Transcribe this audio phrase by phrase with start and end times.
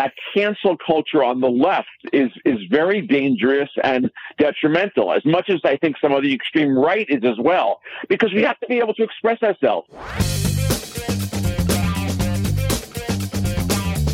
[0.00, 5.12] that cancel culture on the left is is very dangerous and detrimental.
[5.12, 8.40] As much as I think some of the extreme right is as well, because we
[8.42, 9.88] have to be able to express ourselves.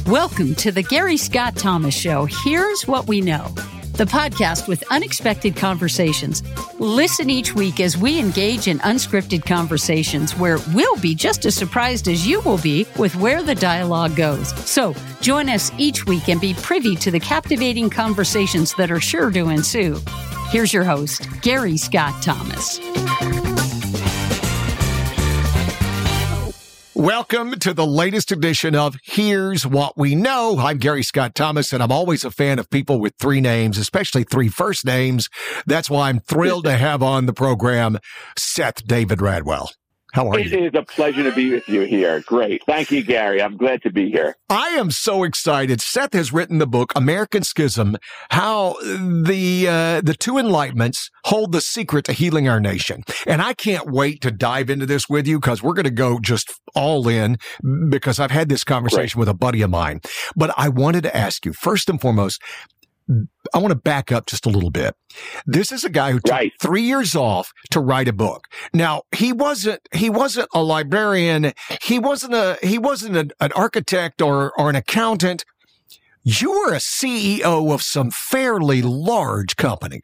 [0.08, 2.26] Welcome to the Gary Scott Thomas Show.
[2.44, 3.54] Here's what we know
[3.96, 6.42] the podcast with unexpected conversations.
[6.78, 12.06] Listen each week as we engage in unscripted conversations where we'll be just as surprised
[12.08, 14.54] as you will be with where the dialogue goes.
[14.68, 19.30] So join us each week and be privy to the captivating conversations that are sure
[19.30, 19.98] to ensue.
[20.50, 22.78] Here's your host, Gary Scott Thomas.
[26.96, 30.56] Welcome to the latest edition of Here's What We Know.
[30.58, 34.24] I'm Gary Scott Thomas, and I'm always a fan of people with three names, especially
[34.24, 35.28] three first names.
[35.66, 37.98] That's why I'm thrilled to have on the program
[38.38, 39.68] Seth David Radwell.
[40.16, 40.58] How are it you?
[40.58, 42.20] It is a pleasure to be with you here.
[42.20, 42.64] Great.
[42.64, 43.42] Thank you, Gary.
[43.42, 44.34] I'm glad to be here.
[44.48, 45.82] I am so excited.
[45.82, 47.98] Seth has written the book American Schism:
[48.30, 53.02] How the uh, the two enlightenments hold the secret to healing our nation.
[53.26, 56.18] And I can't wait to dive into this with you because we're going to go
[56.18, 57.36] just all in
[57.90, 59.20] because I've had this conversation Great.
[59.20, 60.00] with a buddy of mine.
[60.34, 62.40] But I wanted to ask you first and foremost,
[63.08, 64.94] I want to back up just a little bit.
[65.46, 66.52] This is a guy who took right.
[66.60, 68.48] three years off to write a book.
[68.74, 71.52] Now he wasn't he wasn't a librarian.
[71.82, 75.44] He wasn't a he wasn't a, an architect or or an accountant.
[76.24, 80.02] You were a CEO of some fairly large companies.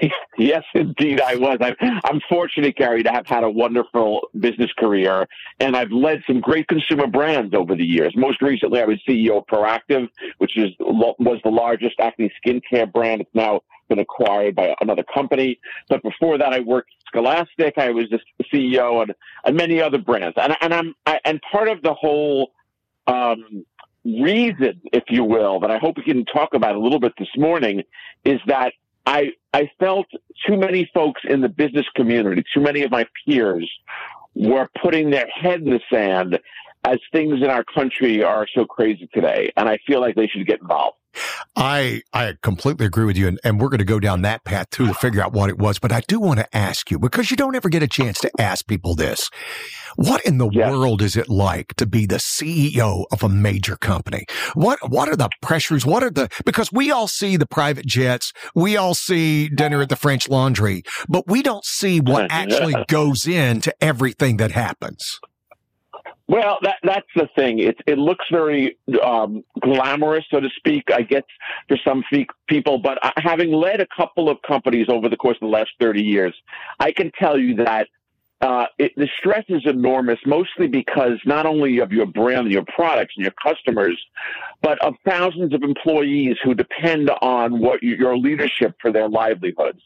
[0.38, 1.58] yes, indeed, I was.
[1.60, 5.26] I'm, I'm fortunate, Gary, to have had a wonderful business career,
[5.58, 8.14] and I've led some great consumer brands over the years.
[8.16, 13.22] Most recently, I was CEO of Proactiv, which is was the largest acne skincare brand.
[13.22, 15.58] It's now been acquired by another company.
[15.88, 17.76] But before that, I worked Scholastic.
[17.76, 18.20] I was the
[18.52, 19.14] CEO and,
[19.44, 20.36] and many other brands.
[20.40, 22.52] And, and I'm I, and part of the whole
[23.06, 23.66] um,
[24.04, 27.28] reason, if you will, that I hope we can talk about a little bit this
[27.36, 27.82] morning
[28.24, 28.72] is that
[29.06, 30.06] I I felt
[30.46, 33.70] too many folks in the business community, too many of my peers
[34.34, 36.38] were putting their head in the sand
[36.84, 39.52] as things in our country are so crazy today.
[39.56, 40.96] And I feel like they should get involved.
[41.56, 44.70] I I completely agree with you, and, and we're going to go down that path
[44.70, 45.78] too to figure out what it was.
[45.78, 48.30] But I do want to ask you because you don't ever get a chance to
[48.40, 49.30] ask people this:
[49.96, 54.26] What in the world is it like to be the CEO of a major company?
[54.54, 55.84] What what are the pressures?
[55.84, 59.88] What are the because we all see the private jets, we all see dinner at
[59.88, 65.20] the French Laundry, but we don't see what actually goes into everything that happens.
[66.30, 67.58] Well, that that's the thing.
[67.58, 70.84] It it looks very um, glamorous, so to speak.
[70.94, 71.24] I guess
[71.66, 72.04] for some
[72.46, 76.04] people, but having led a couple of companies over the course of the last thirty
[76.04, 76.32] years,
[76.78, 77.88] I can tell you that
[78.40, 80.20] uh, it, the stress is enormous.
[80.24, 84.00] Mostly because not only of your brand, and your products, and your customers,
[84.62, 89.82] but of thousands of employees who depend on what your leadership for their livelihoods.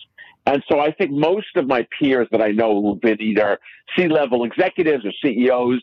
[0.46, 3.58] And so I think most of my peers that I know who've been either
[3.96, 5.82] C level executives or CEOs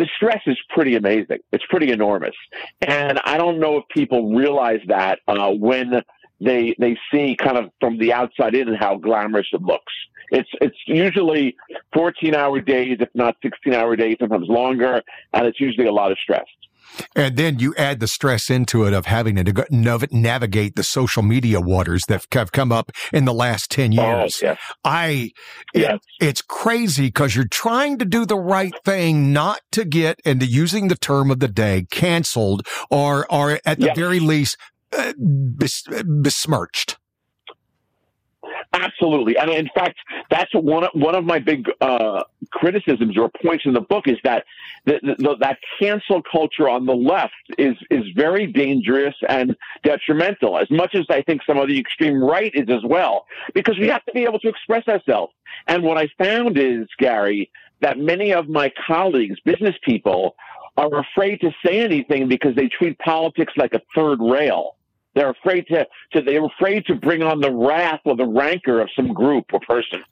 [0.00, 1.38] the stress is pretty amazing.
[1.52, 2.34] It's pretty enormous,
[2.80, 6.02] and I don't know if people realize that uh, when
[6.40, 9.92] they they see kind of from the outside in how glamorous it looks.
[10.30, 11.56] It's it's usually
[11.92, 15.02] 14 hour days, if not 16 hour days, sometimes longer,
[15.34, 16.46] and it's usually a lot of stress.
[17.14, 19.66] And then you add the stress into it of having to
[20.10, 24.40] navigate the social media waters that have come up in the last 10 years.
[24.42, 24.58] Oh, yes.
[24.84, 25.30] I,
[25.74, 26.00] yes.
[26.20, 30.46] It, it's crazy because you're trying to do the right thing, not to get into
[30.46, 33.96] using the term of the day canceled or, or at the yes.
[33.96, 34.56] very least,
[34.96, 36.96] uh, bes- besmirched.
[38.72, 39.98] Absolutely, and in fact,
[40.30, 44.16] that's one of, one of my big uh, criticisms or points in the book is
[44.22, 44.44] that
[44.86, 50.58] the, the, that cancel culture on the left is is very dangerous and detrimental.
[50.58, 53.88] As much as I think some of the extreme right is as well, because we
[53.88, 55.32] have to be able to express ourselves.
[55.66, 60.34] And what I found is, Gary, that many of my colleagues, business people,
[60.76, 64.76] are afraid to say anything because they treat politics like a third rail.
[65.14, 68.88] They're afraid to, to they're afraid to bring on the wrath or the rancor of
[68.94, 70.02] some group or person.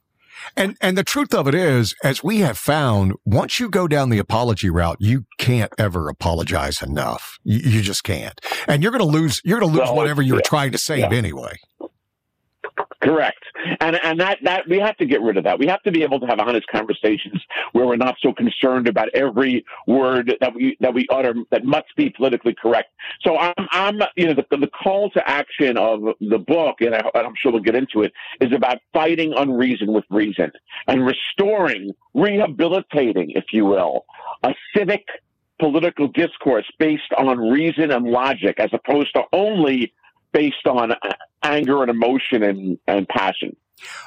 [0.57, 4.11] And and the truth of it is, as we have found, once you go down
[4.11, 7.39] the apology route, you can't ever apologize enough.
[7.45, 9.41] You, you just can't, and you're going to lose.
[9.45, 10.43] You're going to lose well, whatever you're yeah.
[10.43, 11.13] trying to save yeah.
[11.13, 11.57] anyway.
[13.03, 13.45] Correct.
[13.81, 15.59] And and that, that we have to get rid of that.
[15.59, 17.43] We have to be able to have honest conversations
[17.73, 21.95] where we're not so concerned about every word that we that we utter that must
[21.97, 22.89] be politically correct.
[23.23, 27.03] So I'm I'm you know the, the call to action of the book, and, I,
[27.15, 30.51] and I'm sure we'll get into it, is about fighting unreason with reason
[30.87, 34.05] and restoring, rehabilitating, if you will,
[34.43, 35.05] a civic
[35.59, 39.93] political discourse based on reason and logic as opposed to only
[40.33, 40.93] based on
[41.43, 43.57] anger and emotion and, and passion.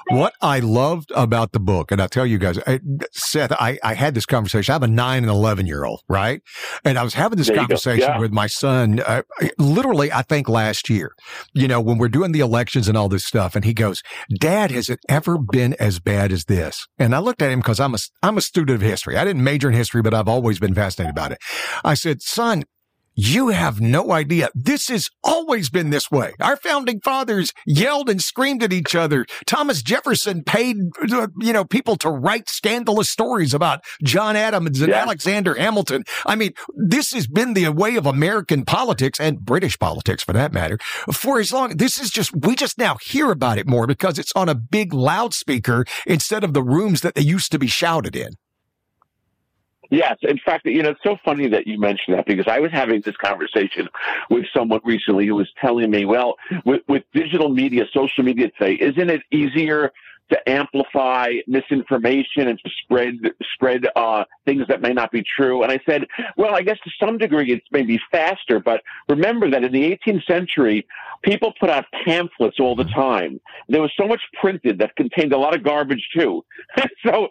[0.10, 2.80] What I loved about the book, and I'll tell you guys, I,
[3.12, 4.72] Seth, I, I had this conversation.
[4.72, 6.42] I have a nine and 11 year old, right?
[6.84, 8.20] And I was having this conversation yeah.
[8.20, 9.22] with my son, uh,
[9.58, 11.14] literally, I think last year,
[11.54, 13.56] you know, when we're doing the elections and all this stuff.
[13.56, 14.02] And he goes,
[14.40, 16.86] dad, has it ever been as bad as this?
[17.00, 19.18] And I looked at him because I'm a, I'm a student of history.
[19.18, 21.38] I didn't major in history, but I've always been fascinated about it.
[21.84, 22.64] I said, son,
[23.14, 24.50] you have no idea.
[24.56, 26.34] This has always been this way.
[26.40, 29.26] Our founding fathers yelled and screamed at each other.
[29.46, 30.78] Thomas Jefferson paid,
[31.08, 35.02] you know, people to write scandalous stories about John Adams and yeah.
[35.02, 36.04] Alexander Hamilton.
[36.26, 40.54] I mean, this has been the way of American politics and British politics for that
[40.54, 40.78] matter
[41.12, 41.78] for as long.
[41.78, 44.94] This is just, we just now hear about it more because it's on a big
[44.94, 48.32] loudspeaker instead of the rooms that they used to be shouted in.
[49.92, 50.18] Yes.
[50.22, 53.02] In fact, you know, it's so funny that you mentioned that because I was having
[53.02, 53.90] this conversation
[54.30, 58.76] with someone recently who was telling me, well, with, with digital media, social media today,
[58.76, 59.92] isn't it easier
[60.32, 63.16] to amplify misinformation and to spread
[63.54, 65.64] spread uh, things that may not be true.
[65.64, 66.08] And I said,
[66.38, 70.26] well, I guess to some degree it's maybe faster, but remember that in the 18th
[70.26, 70.88] century,
[71.24, 73.40] people put out pamphlets all the time.
[73.70, 76.44] There was so much printed that contained a lot of garbage too.
[77.06, 77.30] so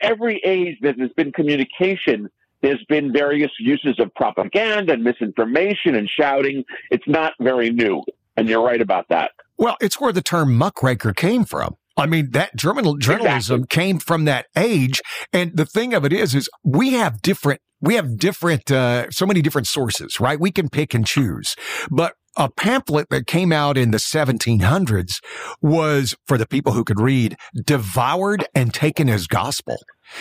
[0.00, 2.30] every age that there's been communication,
[2.62, 6.64] there's been various uses of propaganda and misinformation and shouting.
[6.90, 8.02] It's not very new.
[8.36, 9.32] And you're right about that.
[9.58, 11.76] Well, it's where the term muckraker came from.
[12.00, 13.66] I mean, that German journalism exactly.
[13.66, 15.00] came from that age.
[15.32, 19.26] And the thing of it is, is we have different, we have different, uh, so
[19.26, 20.38] many different sources, right?
[20.40, 21.54] We can pick and choose,
[21.90, 25.18] but a pamphlet that came out in the 1700s
[25.60, 29.76] was for the people who could read devoured and taken as gospel.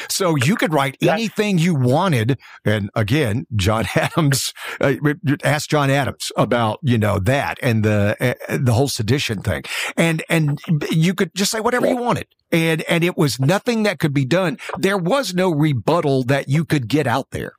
[0.09, 2.37] So you could write anything you wanted.
[2.65, 4.95] And again, John Adams, uh,
[5.43, 9.63] ask John Adams about, you know, that and the, uh, the whole sedition thing.
[9.97, 10.59] And, and
[10.91, 12.27] you could just say whatever you wanted.
[12.51, 14.57] And, and it was nothing that could be done.
[14.77, 17.53] There was no rebuttal that you could get out there.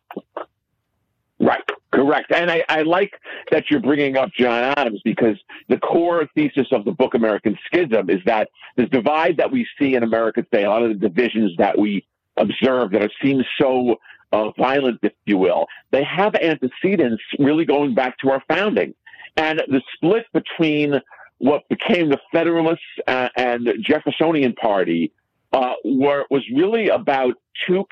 [1.38, 1.62] Right.
[1.92, 2.30] Correct.
[2.32, 3.12] And I, I, like
[3.50, 5.36] that you're bringing up John Adams because
[5.68, 9.94] the core thesis of the book American Schism is that the divide that we see
[9.96, 12.06] in America today, a lot of the divisions that we
[12.40, 13.96] observe that have seemed so
[14.32, 18.94] uh, violent, if you will, they have antecedents really going back to our founding.
[19.36, 21.00] And the split between
[21.38, 25.12] what became the Federalists uh, and Jeffersonian Party
[25.52, 27.34] uh, were, was really about
[27.66, 27.84] two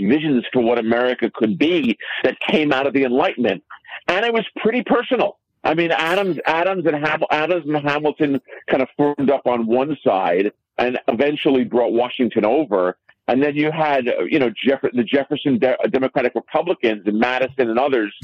[0.00, 3.62] visions for what America could be that came out of the Enlightenment,
[4.08, 5.38] and it was pretty personal.
[5.62, 9.96] I mean, Adams, Adams and Ham- Adams and Hamilton kind of formed up on one
[10.04, 12.96] side, and eventually brought Washington over.
[13.26, 17.18] And then you had, uh, you know, Jeff- the Jefferson De- uh, Democratic Republicans and
[17.18, 18.14] Madison and others,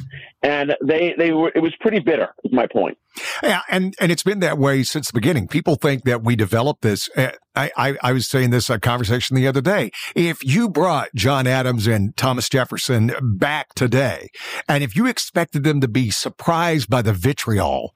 [0.42, 1.50] and they they were.
[1.54, 2.28] It was pretty bitter.
[2.44, 2.98] Is my point.
[3.42, 5.48] Yeah, and and it's been that way since the beginning.
[5.48, 7.08] People think that we developed this.
[7.16, 9.90] Uh, I I, I was saying this a conversation the other day.
[10.14, 14.28] If you brought John Adams and Thomas Jefferson back today,
[14.68, 17.94] and if you expected them to be surprised by the vitriol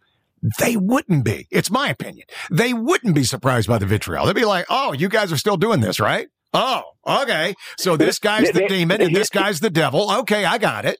[0.58, 1.48] they wouldn't be.
[1.50, 2.26] It's my opinion.
[2.50, 4.26] They wouldn't be surprised by the vitriol.
[4.26, 7.54] They'd be like, "Oh, you guys are still doing this, right?" Oh, okay.
[7.76, 10.10] So this guy's the demon and this guy's the devil.
[10.20, 10.98] Okay, I got it.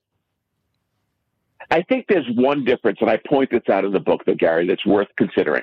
[1.71, 4.67] I think there's one difference, and I point this out in the book, though, Gary,
[4.67, 5.63] that's worth considering.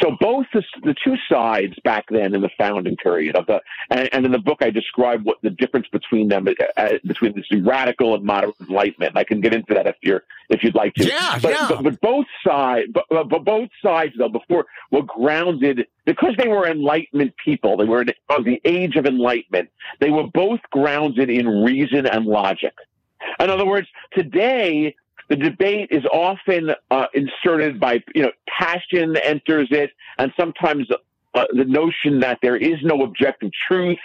[0.00, 3.60] So both the, the two sides back then in the founding period of the,
[3.90, 7.34] and, and in the book I describe what the difference between them, uh, uh between
[7.34, 9.16] this radical and moderate enlightenment.
[9.16, 11.06] I can get into that if you're if you'd like to.
[11.06, 11.68] Yeah, but, yeah.
[11.68, 16.66] But, but both sides, but, but both sides though, before were grounded because they were
[16.66, 17.76] Enlightenment people.
[17.76, 19.70] They were of the age of Enlightenment.
[20.00, 22.74] They were both grounded in reason and logic.
[23.40, 24.94] In other words, today
[25.28, 30.88] the debate is often uh, inserted by, you know, passion enters it, and sometimes
[31.34, 33.98] uh, the notion that there is no objective truth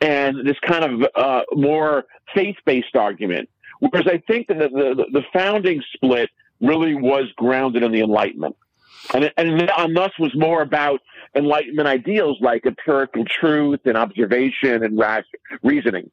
[0.00, 3.48] and this kind of uh, more faith-based argument.
[3.80, 8.56] Whereas I think that the, the, the, founding split really was grounded in the Enlightenment.
[9.12, 11.00] And, and, and thus was more about
[11.34, 15.24] Enlightenment ideals like empirical truth and observation and rash,
[15.62, 16.10] reasoning.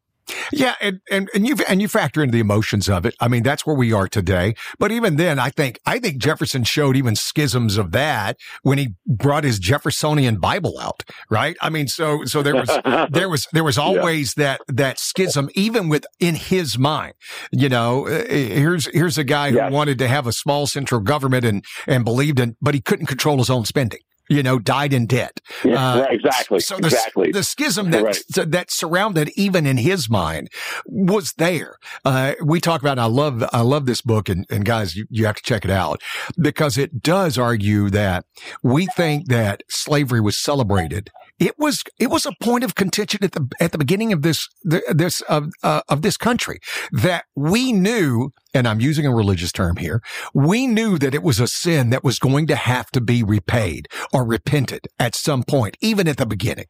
[0.51, 3.15] Yeah, and, and and you and you factor into the emotions of it.
[3.20, 4.56] I mean, that's where we are today.
[4.77, 8.96] But even then, I think I think Jefferson showed even schisms of that when he
[9.06, 11.58] brought his Jeffersonian Bible out, right?
[11.62, 12.70] I mean, so so there was
[13.12, 14.44] there was there was always yeah.
[14.44, 17.13] that that schism even within his mind.
[17.51, 21.46] You know, uh, here's here's a guy who wanted to have a small central government
[21.46, 25.05] and and believed in, but he couldn't control his own spending you know, died in
[25.07, 25.41] debt.
[25.63, 26.59] Yeah, uh, right, exactly.
[26.59, 27.31] So the, exactly.
[27.31, 28.51] the schism that, right.
[28.51, 30.50] that surrounded even in his mind
[30.86, 31.77] was there.
[32.05, 35.25] Uh, we talk about, I love, I love this book and, and guys, you, you
[35.25, 36.01] have to check it out
[36.39, 38.25] because it does argue that
[38.63, 41.09] we think that slavery was celebrated
[41.39, 44.48] it was it was a point of contention at the at the beginning of this
[44.63, 46.60] this of uh, of this country
[46.91, 50.01] that we knew and I'm using a religious term here
[50.34, 53.88] we knew that it was a sin that was going to have to be repaid
[54.13, 56.65] or repented at some point even at the beginning.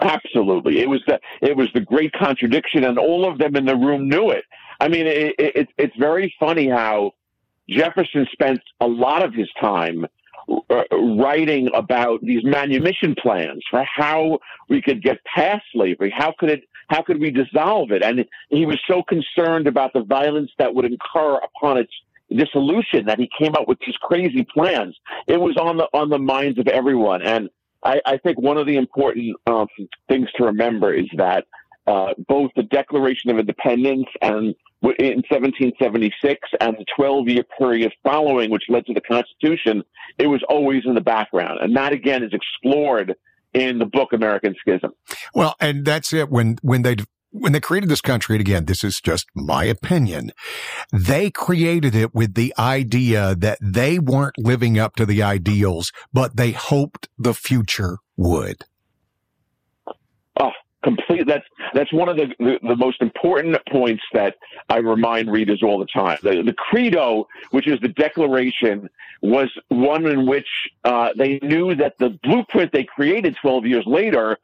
[0.00, 0.80] Absolutely.
[0.80, 4.08] It was the it was the great contradiction and all of them in the room
[4.08, 4.44] knew it.
[4.80, 7.12] I mean it, it, it's very funny how
[7.68, 10.06] jefferson spent a lot of his time
[10.92, 16.12] writing about these manumission plans for how we could get past slavery.
[16.14, 16.64] How could it?
[16.88, 18.02] How could we dissolve it?
[18.02, 21.92] And he was so concerned about the violence that would incur upon its
[22.34, 24.96] dissolution that he came up with these crazy plans.
[25.26, 27.48] It was on the on the minds of everyone, and
[27.82, 29.68] I, I think one of the important um,
[30.08, 31.46] things to remember is that
[31.86, 34.54] uh, both the Declaration of Independence and
[34.98, 39.82] in 1776 and the 12 year period following, which led to the Constitution,
[40.18, 41.60] it was always in the background.
[41.62, 43.14] And that again is explored
[43.52, 44.92] in the book American Schism.
[45.34, 46.28] Well, and that's it.
[46.28, 46.96] When, when they,
[47.30, 50.32] when they created this country, and again, this is just my opinion,
[50.92, 56.36] they created it with the idea that they weren't living up to the ideals, but
[56.36, 58.64] they hoped the future would.
[60.84, 61.26] Complete.
[61.26, 64.36] That's that's one of the, the, the most important points that
[64.68, 66.18] I remind readers all the time.
[66.22, 68.90] The, the credo, which is the declaration,
[69.22, 70.46] was one in which
[70.84, 74.38] uh, they knew that the blueprint they created 12 years later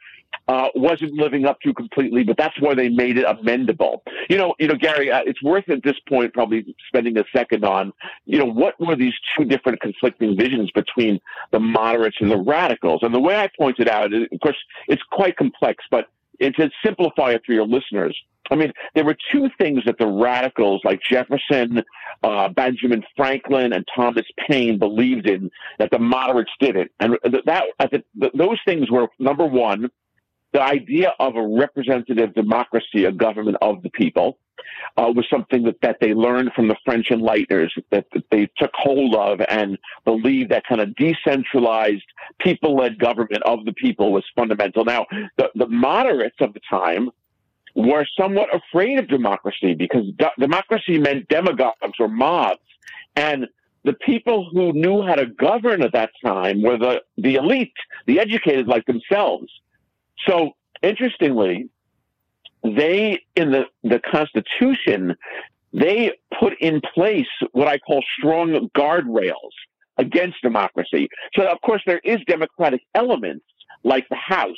[0.48, 3.98] uh, wasn't living up to completely, but that's why they made it amendable.
[4.28, 7.64] You know, you know, Gary, uh, it's worth at this point probably spending a second
[7.64, 7.92] on,
[8.24, 11.20] you know, what were these two different conflicting visions between
[11.52, 13.00] the moderates and the radicals?
[13.02, 14.56] And the way I pointed out, of course,
[14.88, 16.08] it's quite complex, but
[16.40, 18.16] and to simplify it for your listeners,
[18.50, 21.82] I mean, there were two things that the radicals like Jefferson,
[22.22, 26.90] uh, Benjamin Franklin, and Thomas Paine believed in that the moderates didn't.
[26.98, 27.16] And
[27.46, 27.64] that,
[28.34, 29.88] those things were number one,
[30.52, 34.38] the idea of a representative democracy, a government of the people,
[34.96, 38.70] uh, was something that, that they learned from the French enlighteners that, that they took
[38.74, 42.04] hold of and believed that kind of decentralized,
[42.38, 44.84] people led government of the people was fundamental.
[44.84, 47.10] Now, the, the moderates of the time
[47.74, 52.60] were somewhat afraid of democracy because de- democracy meant demagogues or mobs.
[53.16, 53.46] And
[53.84, 57.72] the people who knew how to govern at that time were the, the elite,
[58.06, 59.50] the educated like themselves.
[60.26, 60.52] So
[60.82, 61.68] interestingly,
[62.62, 65.16] they in the, the Constitution,
[65.72, 69.54] they put in place what I call strong guardrails
[69.98, 71.08] against democracy.
[71.34, 73.44] So of course there is democratic elements
[73.84, 74.56] like the House,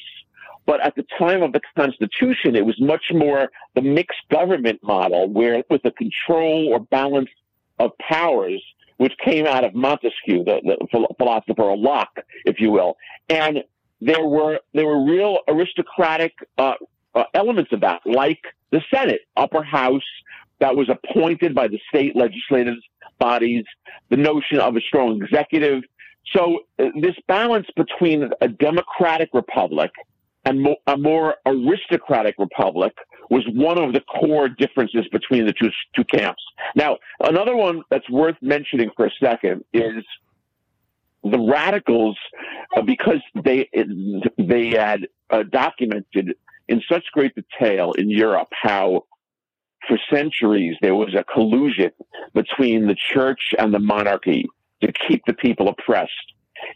[0.66, 5.28] but at the time of the Constitution, it was much more the mixed government model
[5.28, 7.28] where with the control or balance
[7.78, 8.62] of powers,
[8.98, 12.96] which came out of Montesquieu, the, the philosopher Locke, if you will.
[13.28, 13.64] And
[14.00, 16.74] there were there were real aristocratic uh,
[17.14, 20.02] uh, elements of that, like the Senate, upper house
[20.60, 22.76] that was appointed by the state legislative
[23.18, 23.64] bodies,
[24.10, 25.82] the notion of a strong executive.
[26.34, 29.90] So uh, this balance between a democratic republic
[30.44, 32.94] and mo- a more aristocratic republic
[33.30, 36.42] was one of the core differences between the two two camps.
[36.74, 40.04] Now, another one that's worth mentioning for a second is
[41.24, 42.18] the radicals,
[42.76, 43.68] uh, because they
[44.38, 46.34] they had uh, documented
[46.68, 49.04] in such great detail in Europe how
[49.88, 51.90] for centuries there was a collusion
[52.34, 54.46] between the church and the monarchy
[54.80, 56.12] to keep the people oppressed.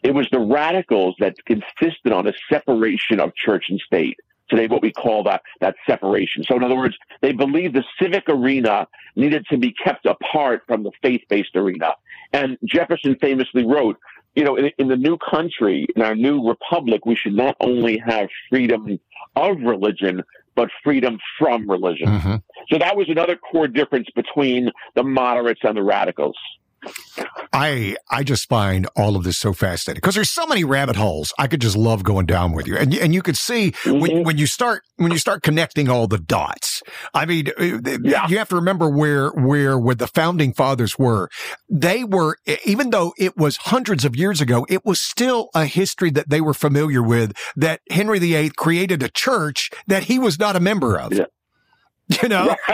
[0.03, 4.19] It was the radicals that insisted on a separation of church and state.
[4.49, 6.45] Today, what we call that, that separation.
[6.45, 10.85] So, in other words, they believed the civic arena needed to be kept apart from
[10.85, 11.95] the faith based arena.
[12.33, 13.99] And Jefferson famously wrote,
[14.37, 17.99] you know, in, in, the new country, in our new republic, we should not only
[17.99, 19.01] have freedom
[19.35, 20.23] of religion,
[20.55, 22.09] but freedom from religion.
[22.09, 22.35] Mm-hmm.
[22.71, 26.37] So that was another core difference between the moderates and the radicals.
[27.53, 31.33] I I just find all of this so fascinating because there's so many rabbit holes
[31.39, 34.01] I could just love going down with you, and and you could see mm-hmm.
[34.01, 36.83] when when you start when you start connecting all the dots.
[37.15, 38.29] I mean, uh, yeah.
[38.29, 41.31] you have to remember where where where the founding fathers were.
[41.71, 46.11] They were even though it was hundreds of years ago, it was still a history
[46.11, 47.33] that they were familiar with.
[47.57, 51.13] That Henry VIII created a church that he was not a member of.
[51.13, 51.27] Yeah.
[52.23, 52.57] You know,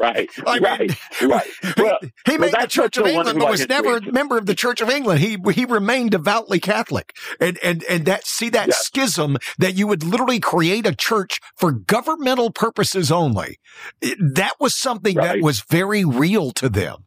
[0.00, 0.28] right?
[0.46, 1.46] I right, mean, right.
[1.76, 4.56] Well, he, made well, the Church of England, but was never a member of the
[4.56, 5.20] Church of England.
[5.20, 8.84] He he remained devoutly Catholic, and and and that see that yes.
[8.84, 13.58] schism that you would literally create a church for governmental purposes only.
[14.00, 15.36] That was something right.
[15.36, 17.04] that was very real to them.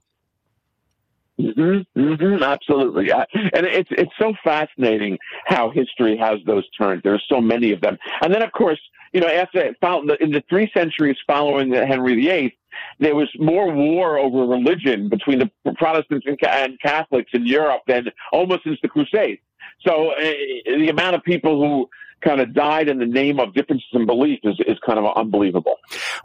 [1.44, 3.26] Mm-hmm, mm-hmm, absolutely, yeah.
[3.34, 7.02] and it's it's so fascinating how history has those turns.
[7.04, 8.80] There's so many of them, and then of course,
[9.12, 12.58] you know, after in the three centuries following Henry VIII,
[13.00, 18.64] there was more war over religion between the Protestants and Catholics in Europe than almost
[18.64, 19.42] since the Crusades.
[19.86, 20.22] So uh,
[20.66, 21.90] the amount of people who
[22.24, 25.76] kind of died in the name of differences in belief is, is kind of unbelievable.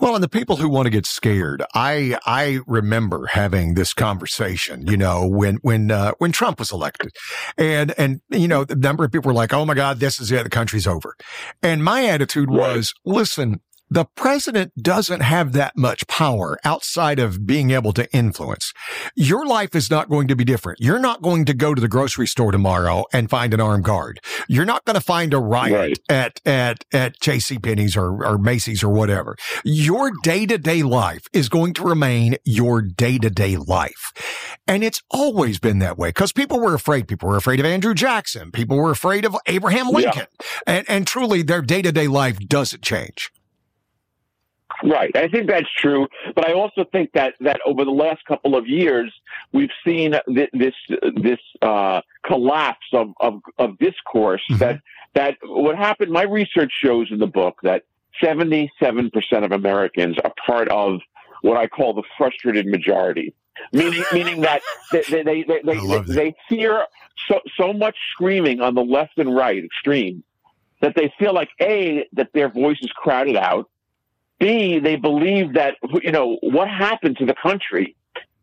[0.00, 4.86] Well, and the people who want to get scared, I I remember having this conversation,
[4.86, 7.10] you know, when when uh, when Trump was elected,
[7.56, 10.30] and and you know, the number of people were like, "Oh my God, this is
[10.30, 11.16] it, the country's over,"
[11.62, 13.60] and my attitude was, "Listen,
[13.90, 18.72] the president doesn't have that much power outside of being able to influence.
[19.14, 20.80] Your life is not going to be different.
[20.80, 24.20] You're not going to go to the grocery store tomorrow and find an armed guard.
[24.48, 25.98] You're not going to find a riot right.
[26.08, 27.58] at, at, at J.C.
[27.58, 29.36] Penney's or, or Macy's or whatever.
[29.64, 34.12] Your day to day life is going to remain your day to day life.
[34.66, 37.08] And it's always been that way because people were afraid.
[37.08, 38.50] People were afraid of Andrew Jackson.
[38.50, 40.26] People were afraid of Abraham Lincoln.
[40.40, 40.46] Yeah.
[40.66, 43.30] And, and truly their day to day life doesn't change.
[44.84, 45.14] Right.
[45.16, 46.06] I think that's true.
[46.34, 49.12] But I also think that, that over the last couple of years,
[49.52, 50.74] we've seen th- this,
[51.16, 54.58] this, uh, collapse of, of, of discourse mm-hmm.
[54.58, 54.80] that,
[55.14, 57.82] that what happened, my research shows in the book that
[58.22, 58.70] 77%
[59.44, 61.00] of Americans are part of
[61.42, 63.34] what I call the frustrated majority.
[63.72, 66.84] Meaning, meaning that they, they, they, they, they, they hear
[67.28, 70.22] so, so much screaming on the left and right extreme
[70.80, 73.68] that they feel like A, that their voice is crowded out
[74.38, 77.96] B, they believe that, you know, what happened to the country?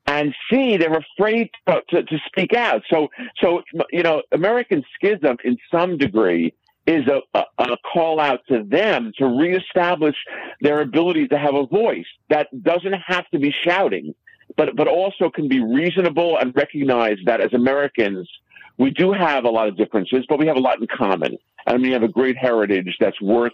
[0.07, 2.83] And C, they're afraid to, to, to speak out.
[2.91, 3.07] So,
[3.41, 6.53] so, you know, American schism in some degree
[6.85, 10.15] is a, a, a, call out to them to reestablish
[10.61, 14.13] their ability to have a voice that doesn't have to be shouting,
[14.55, 18.29] but, but also can be reasonable and recognize that as Americans,
[18.77, 21.37] we do have a lot of differences, but we have a lot in common.
[21.65, 23.53] And we have a great heritage that's worth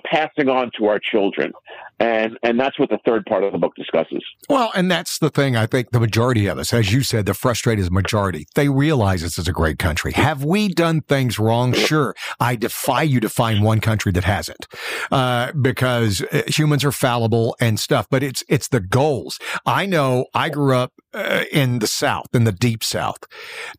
[0.00, 1.52] passing on to our children.
[2.00, 4.24] And, and that's what the third part of the book discusses.
[4.48, 5.56] Well, and that's the thing.
[5.56, 9.38] I think the majority of us, as you said, the frustrated majority, they realize this
[9.38, 10.12] is a great country.
[10.12, 11.72] Have we done things wrong?
[11.72, 12.14] Sure.
[12.40, 14.66] I defy you to find one country that hasn't,
[15.12, 19.38] uh, because uh, humans are fallible and stuff, but it's, it's the goals.
[19.64, 23.18] I know I grew up uh, in the South, in the deep South,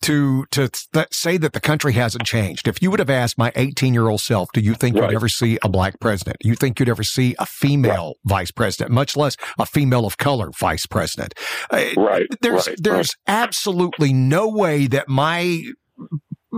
[0.02, 2.68] to, to th- say that the country hasn't changed.
[2.68, 5.10] If you would have asked my 18 year old self, do you think right.
[5.10, 6.38] you'd ever see a black president?
[6.44, 8.38] You think you'd ever see a female right.
[8.38, 11.34] vice president, much less a female of color vice president?
[11.72, 12.28] Uh, right.
[12.42, 12.78] There's right.
[12.80, 15.64] there's absolutely no way that my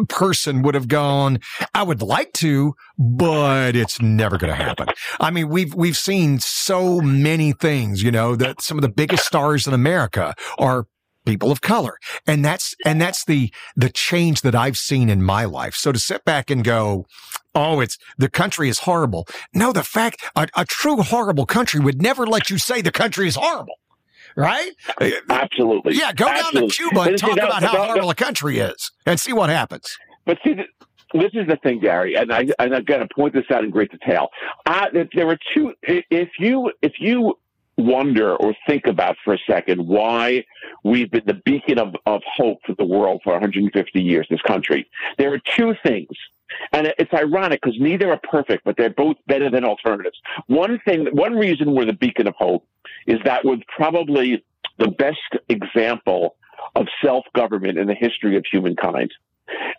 [0.10, 1.39] person would have gone,
[1.73, 4.88] I would like to, but it's never going to happen.
[5.19, 9.25] I mean, we've, we've seen so many things, you know, that some of the biggest
[9.25, 10.88] stars in America are
[11.25, 11.97] people of color.
[12.27, 15.75] And that's, and that's the, the change that I've seen in my life.
[15.75, 17.05] So to sit back and go,
[17.55, 19.27] Oh, it's the country is horrible.
[19.53, 23.27] No, the fact a, a true horrible country would never let you say the country
[23.29, 23.75] is horrible.
[24.36, 24.71] Right?
[25.30, 25.95] Absolutely.
[25.95, 26.12] Yeah.
[26.13, 26.62] Go Absolutely.
[26.62, 29.98] down to Cuba and talk about how horrible a country is and see what happens.
[30.26, 30.56] But see,
[31.13, 33.69] this is the thing, Gary, and I and I'm going to point this out in
[33.69, 34.30] great detail.
[34.65, 35.74] Uh, there are two.
[35.84, 37.36] If you if you
[37.78, 40.43] wonder or think about for a second why
[40.84, 44.89] we've been the beacon of, of hope for the world for 150 years, this country.
[45.17, 46.10] There are two things.
[46.71, 50.17] And it's ironic because neither are perfect, but they're both better than alternatives.
[50.47, 52.65] One thing, one reason we're the beacon of hope
[53.08, 54.43] is that we're probably
[54.77, 55.17] the best
[55.49, 56.36] example
[56.75, 59.12] of self-government in the history of humankind.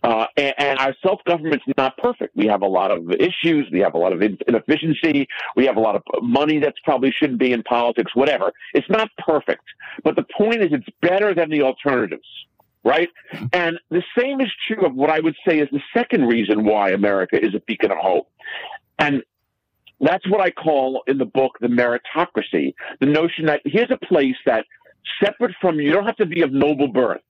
[0.02, 2.36] Uh, and, and, our self government's not perfect.
[2.36, 3.66] We have a lot of issues.
[3.72, 5.26] We have a lot of inefficiency.
[5.56, 8.52] We have a lot of money that's probably shouldn't be in politics, whatever.
[8.74, 9.64] It's not perfect.
[10.04, 12.28] But the point is, it's better than the alternatives,
[12.86, 13.10] right?
[13.52, 16.90] And the same is true of what I would say is the second reason why
[16.90, 18.30] America is a beacon of hope.
[19.00, 19.24] And
[20.00, 24.36] that's what I call in the book the meritocracy the notion that here's a place
[24.46, 24.64] that
[25.22, 27.22] separate from you don't have to be of noble birth,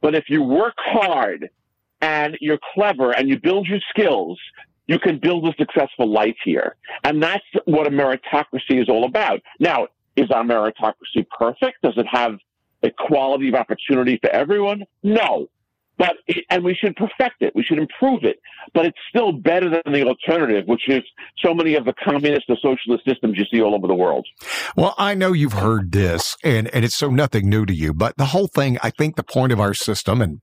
[0.00, 1.50] but if you work hard
[2.00, 4.38] and you're clever and you build your skills,
[4.86, 6.76] you can build a successful life here.
[7.02, 9.40] And that's what a meritocracy is all about.
[9.58, 11.82] Now, is our meritocracy perfect?
[11.82, 12.38] Does it have
[12.84, 14.84] equality of opportunity for everyone?
[15.02, 15.48] No.
[15.98, 16.16] but
[16.50, 17.54] and we should perfect it.
[17.54, 18.40] We should improve it.
[18.72, 21.02] But it's still better than the alternative, which is
[21.44, 24.26] so many of the communist or socialist systems you see all over the world.
[24.76, 27.94] Well, I know you've heard this, and and it's so nothing new to you.
[27.94, 30.40] But the whole thing, I think, the point of our system and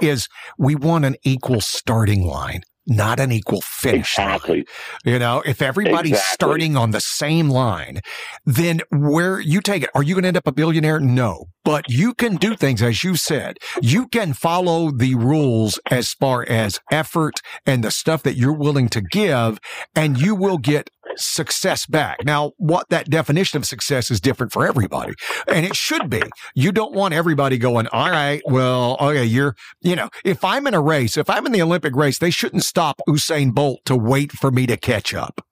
[0.00, 4.56] is we want an equal starting line not an equal finish exactly.
[4.56, 4.64] line.
[5.04, 6.34] You know, if everybody's exactly.
[6.34, 8.00] starting on the same line,
[8.44, 10.98] then where you take it, are you going to end up a billionaire?
[10.98, 13.58] No, but you can do things as you said.
[13.82, 18.88] You can follow the rules as far as effort and the stuff that you're willing
[18.88, 19.58] to give,
[19.94, 22.24] and you will get success back.
[22.24, 25.14] Now, what that definition of success is different for everybody.
[25.46, 26.22] And it should be.
[26.54, 30.74] You don't want everybody going, all right, well, okay, you're, you know, if I'm in
[30.74, 34.32] a race, if I'm in the Olympic race, they shouldn't stop Usain Bolt to wait
[34.32, 35.44] for me to catch up.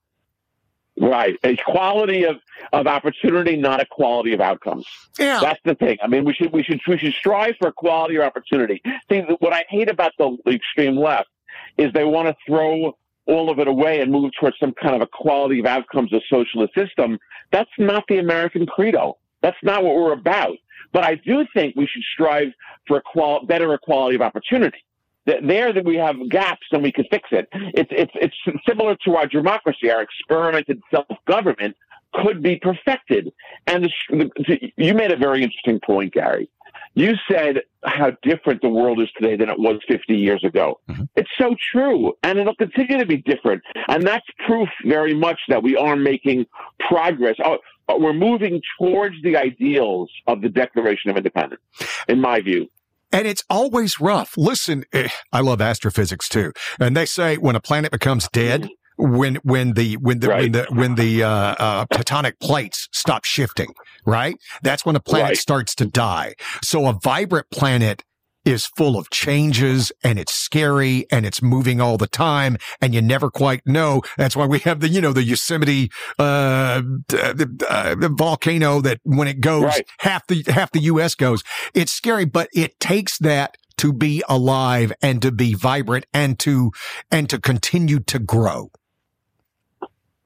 [0.99, 1.37] Right.
[1.45, 2.37] Equality of,
[2.73, 4.87] of opportunity, not equality of outcomes.
[5.19, 5.41] Yeah.
[5.41, 5.99] That's the thing.
[6.03, 8.81] I mean, we should, we should, we should strive for equality or opportunity.
[9.11, 11.29] See, what I hate about the extreme left
[11.77, 15.03] is they want to throw all of it away and move towards some kind of
[15.03, 17.19] equality of outcomes of socialist system.
[17.53, 19.19] That's not the American credo.
[19.43, 20.57] That's not what we're about.
[20.93, 22.53] But I do think we should strive
[22.87, 24.79] for equal, better equality of opportunity.
[25.27, 27.49] There that we have gaps and we can fix it.
[27.53, 31.77] It's, it's, it's similar to our democracy, our experimented self-government
[32.15, 33.33] could be perfected.
[33.67, 36.49] And the, the, you made a very interesting point, Gary.
[36.97, 40.81] You said how different the world is today than it was 50 years ago.
[40.89, 41.05] Mm-hmm.
[41.15, 42.15] It's so true.
[42.23, 43.63] And it'll continue to be different.
[43.89, 46.47] And that's proof very much that we are making
[46.81, 47.37] progress.
[47.45, 47.59] Oh,
[47.99, 51.61] we're moving towards the ideals of the Declaration of Independence,
[52.09, 52.67] in my view.
[53.13, 54.35] And it's always rough.
[54.39, 56.53] Listen, eh, I love astrophysics too.
[56.81, 60.43] And they say when a planet becomes dead, mm-hmm when when the when the right.
[60.43, 64.37] when the when the uh, uh, tectonic plates stop shifting, right?
[64.63, 65.37] That's when a planet right.
[65.37, 66.35] starts to die.
[66.63, 68.03] So a vibrant planet
[68.47, 73.03] is full of changes and it's scary and it's moving all the time and you
[73.03, 74.01] never quite know.
[74.17, 76.81] That's why we have the, you know, the Yosemite, uh,
[77.13, 79.87] uh, volcano that when it goes, right.
[79.99, 81.17] half the, half the U.S.
[81.17, 81.43] goes.
[81.75, 86.71] It's scary, but it takes that to be alive and to be vibrant and to,
[87.11, 88.71] and to continue to grow.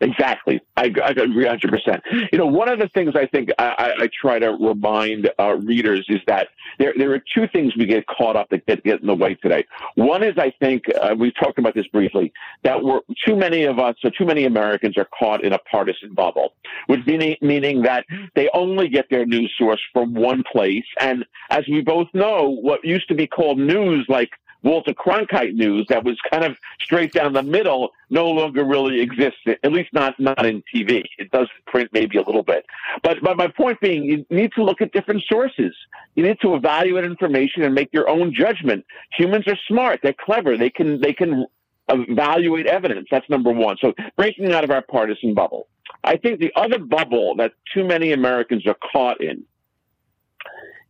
[0.02, 0.60] Exactly.
[0.76, 2.00] I, I agree 100%.
[2.32, 6.06] You know, one of the things I think I, I try to remind uh, readers
[6.08, 9.06] is that there, there are two things we get caught up that get, get in
[9.06, 9.66] the way today.
[9.96, 12.32] One is, I think, uh, we've talked about this briefly,
[12.62, 16.14] that we're, too many of us, or too many Americans are caught in a partisan
[16.14, 16.54] bubble,
[16.86, 20.84] which meaning, meaning that they only get their news source from one place.
[20.98, 24.30] And as we both know, what used to be called news, like
[24.62, 29.40] Walter Cronkite news that was kind of straight down the middle no longer really exists,
[29.46, 31.04] at least not, not in TV.
[31.18, 32.66] It does print maybe a little bit.
[33.02, 35.74] But, but my point being, you need to look at different sources.
[36.14, 38.84] You need to evaluate information and make your own judgment.
[39.16, 40.00] Humans are smart.
[40.02, 40.58] They're clever.
[40.58, 41.46] They can, they can
[41.88, 43.08] evaluate evidence.
[43.10, 43.76] That's number one.
[43.80, 45.68] So breaking out of our partisan bubble.
[46.04, 49.44] I think the other bubble that too many Americans are caught in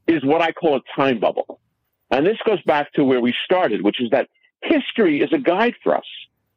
[0.06, 1.60] is what I call a time bubble.
[2.10, 4.28] And this goes back to where we started, which is that
[4.62, 6.04] history is a guide for us.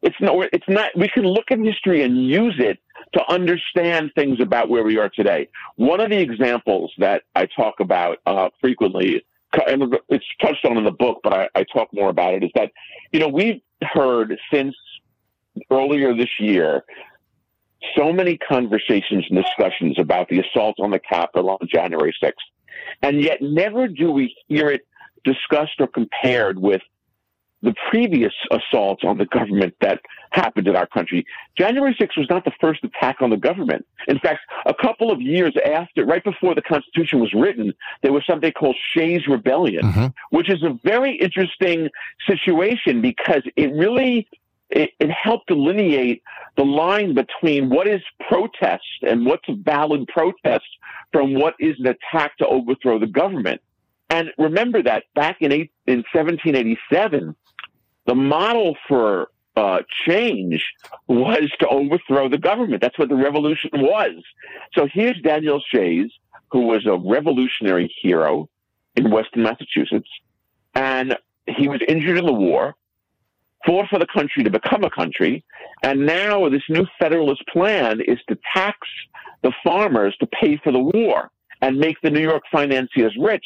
[0.01, 2.79] It's not, it's not, we can look at history and use it
[3.13, 5.47] to understand things about where we are today.
[5.75, 9.23] One of the examples that I talk about uh, frequently,
[9.67, 12.51] and it's touched on in the book, but I, I talk more about it, is
[12.55, 12.71] that,
[13.11, 14.75] you know, we've heard since
[15.71, 16.83] earlier this year
[17.95, 22.33] so many conversations and discussions about the assault on the Capitol on January 6th.
[23.01, 24.81] And yet never do we hear it
[25.23, 26.81] discussed or compared with
[27.63, 31.25] the previous assaults on the government that happened in our country.
[31.57, 33.85] January 6th was not the first attack on the government.
[34.09, 38.25] In fact, a couple of years after, right before the Constitution was written, there was
[38.27, 40.07] something called Shays Rebellion, mm-hmm.
[40.31, 41.89] which is a very interesting
[42.27, 44.27] situation because it really
[44.69, 46.21] it, it, helped delineate
[46.57, 50.65] the line between what is protest and what's a valid protest
[51.11, 53.61] from what is an attack to overthrow the government.
[54.09, 57.35] And remember that back in, eight, in 1787,
[58.05, 60.65] the model for uh, change
[61.07, 62.81] was to overthrow the government.
[62.81, 64.11] That's what the revolution was.
[64.73, 66.11] So here's Daniel Shays,
[66.51, 68.49] who was a revolutionary hero
[68.95, 70.09] in Western Massachusetts,
[70.75, 72.75] and he was injured in the war,
[73.65, 75.43] fought for the country to become a country,
[75.81, 78.77] and now this new federalist plan is to tax
[79.41, 81.29] the farmers to pay for the war
[81.63, 83.45] and make the New York financiers rich.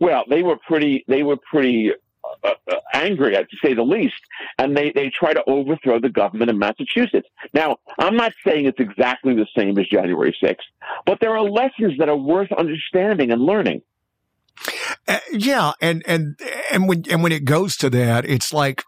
[0.00, 1.92] Well, they were pretty, they were pretty
[2.42, 4.20] uh, uh, angry, to say the least,
[4.58, 7.28] and they, they try to overthrow the government in Massachusetts.
[7.52, 10.56] Now, I'm not saying it's exactly the same as January 6th,
[11.04, 13.82] but there are lessons that are worth understanding and learning.
[15.06, 16.38] Uh, yeah, and and
[16.70, 18.84] and when and when it goes to that, it's like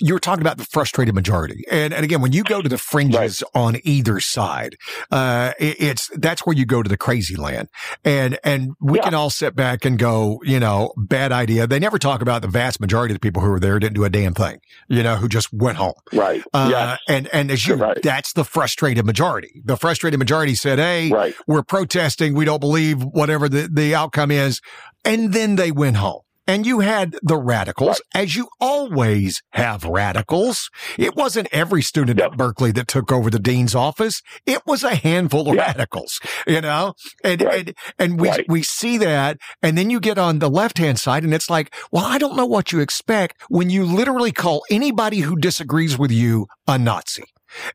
[0.00, 1.64] you were talking about the frustrated majority.
[1.70, 3.60] And and again, when you go to the fringes right.
[3.60, 4.76] on either side,
[5.10, 7.68] uh, it, it's that's where you go to the crazy land.
[8.04, 9.04] And and we yeah.
[9.04, 11.66] can all sit back and go, you know, bad idea.
[11.66, 14.04] They never talk about the vast majority of the people who were there didn't do
[14.04, 15.94] a damn thing, you know, who just went home.
[16.12, 16.42] Right.
[16.52, 17.00] Uh, yes.
[17.08, 18.00] And and as you, right.
[18.02, 19.62] that's the frustrated majority.
[19.64, 21.34] The frustrated majority said, "Hey, right.
[21.46, 22.34] we're protesting.
[22.34, 24.60] We don't believe whatever the the outcome is,"
[25.04, 26.20] and then they went home.
[26.46, 30.68] And you had the radicals, as you always have radicals.
[30.98, 32.32] It wasn't every student yep.
[32.32, 34.20] at Berkeley that took over the dean's office.
[34.44, 37.68] It was a handful of radicals, you know, and, right.
[37.68, 38.44] and, and we, right.
[38.46, 39.38] we see that.
[39.62, 42.36] And then you get on the left hand side and it's like, well, I don't
[42.36, 47.24] know what you expect when you literally call anybody who disagrees with you a Nazi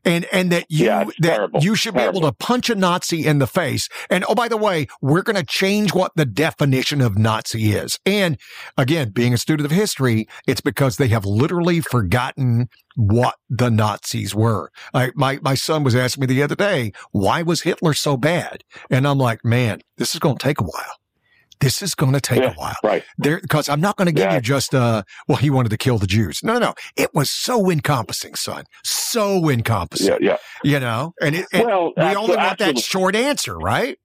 [0.04, 1.60] and and that you yeah, that terrible.
[1.60, 2.20] you should terrible.
[2.20, 3.88] be able to punch a Nazi in the face.
[4.08, 7.98] And oh, by the way, we're going to change what the definition of Nazi is.
[8.04, 8.38] And
[8.76, 14.34] again, being a student of history, it's because they have literally forgotten what the Nazis
[14.34, 14.70] were.
[14.92, 18.64] I, my my son was asking me the other day, why was Hitler so bad?
[18.90, 21.00] And I'm like, man, this is going to take a while
[21.60, 22.76] this is going to take yeah, a while.
[22.82, 23.04] Right.
[23.18, 24.34] There, because I'm not going to give yeah.
[24.34, 26.40] you just, uh, well, he wanted to kill the Jews.
[26.42, 26.74] No, no, no.
[26.96, 28.64] It was so encompassing, son.
[28.84, 30.16] So encompassing.
[30.20, 30.32] Yeah.
[30.32, 30.36] yeah.
[30.64, 33.98] You know, and, it, and well, we only want that short answer, right?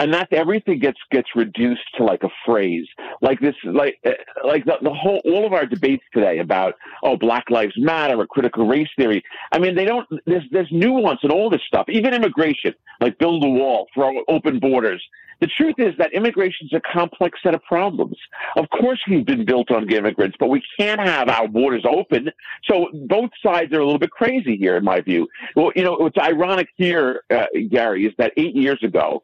[0.00, 2.86] And that's everything gets gets reduced to like a phrase
[3.20, 4.12] like this like uh,
[4.44, 8.26] like the, the whole all of our debates today about oh black lives matter or
[8.26, 12.14] critical race theory i mean they don't there's there's nuance in all this stuff even
[12.14, 15.02] immigration like build a wall throw open borders
[15.40, 18.16] the truth is that immigration is a complex set of problems.
[18.56, 22.30] Of course, we've been built on immigrants, but we can't have our borders open.
[22.70, 25.26] So both sides are a little bit crazy here, in my view.
[25.56, 29.22] Well, you know, what's ironic here, uh, Gary, is that eight years ago,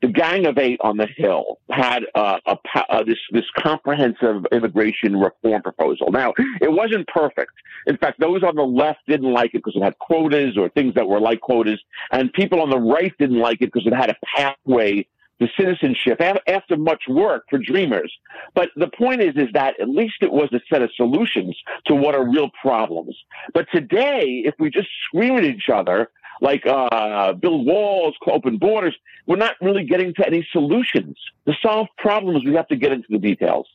[0.00, 5.62] the Gang of Eight on the Hill had uh, a, this this comprehensive immigration reform
[5.62, 6.10] proposal.
[6.10, 7.52] Now, it wasn't perfect.
[7.86, 10.94] In fact, those on the left didn't like it because it had quotas or things
[10.94, 11.80] that were like quotas,
[12.12, 15.06] and people on the right didn't like it because it had a pathway
[15.40, 18.12] to citizenship after much work for dreamers.
[18.54, 21.56] But the point is, is that at least it was a set of solutions
[21.86, 23.16] to what are real problems.
[23.54, 28.96] But today, if we just scream at each other like uh, build walls, open borders.
[29.26, 31.16] We're not really getting to any solutions.
[31.46, 33.66] To solve problems, we have to get into the details.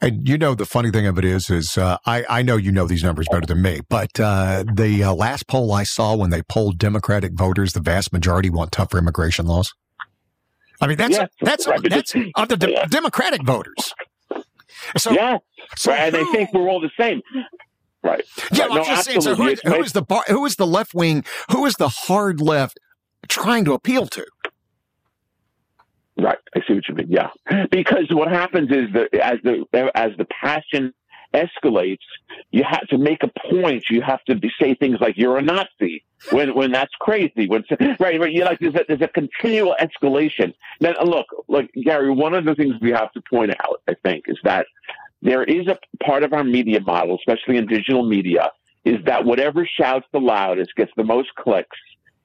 [0.00, 2.72] And you know, the funny thing of it is, is uh, I, I know you
[2.72, 6.30] know these numbers better than me, but uh, the uh, last poll I saw when
[6.30, 9.74] they polled Democratic voters, the vast majority want tougher immigration laws.
[10.80, 11.80] I mean, that's yes, that's right.
[11.82, 13.94] that's of the de- Democratic voters.
[14.96, 15.38] So, yeah,
[15.76, 17.22] so and they think we're all the same.
[18.04, 18.22] Right.
[18.52, 18.70] Yeah, right.
[18.70, 19.20] I'm no, just saying.
[19.22, 21.24] So who, who is the who is the left wing?
[21.50, 22.78] Who is the hard left
[23.28, 24.26] trying to appeal to?
[26.18, 26.38] Right.
[26.54, 27.08] I see what you mean.
[27.08, 27.30] Yeah,
[27.70, 30.92] because what happens is that as the as the passion
[31.32, 31.96] escalates,
[32.52, 33.84] you have to make a point.
[33.90, 37.48] You have to be, say things like "you're a Nazi" when when that's crazy.
[37.48, 37.64] When
[37.98, 40.52] right, right, you like there's a, there's a continual escalation.
[40.78, 42.10] Then look, look, Gary.
[42.10, 44.66] One of the things we have to point out, I think, is that
[45.24, 48.52] there is a part of our media model, especially in digital media,
[48.84, 51.76] is that whatever shouts the loudest, gets the most clicks,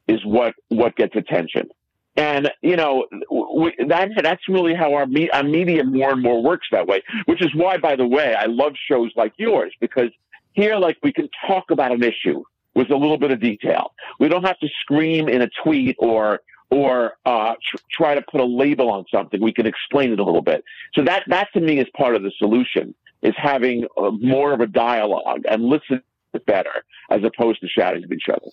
[0.08, 1.70] is what what gets attention.
[2.16, 6.44] And you know we, that that's really how our, me, our media more and more
[6.44, 7.02] works that way.
[7.26, 10.12] Which is why, by the way, I love shows like yours because
[10.54, 12.44] here, like, we can talk about an issue
[12.76, 13.94] with a little bit of detail.
[14.20, 18.42] We don't have to scream in a tweet or or uh, tr- try to put
[18.42, 19.42] a label on something.
[19.42, 20.64] We can explain it a little bit.
[20.94, 24.62] So that that to me is part of the solution is having a, more of
[24.62, 26.02] a dialogue and listen
[26.46, 28.46] better as opposed to shouting at each other.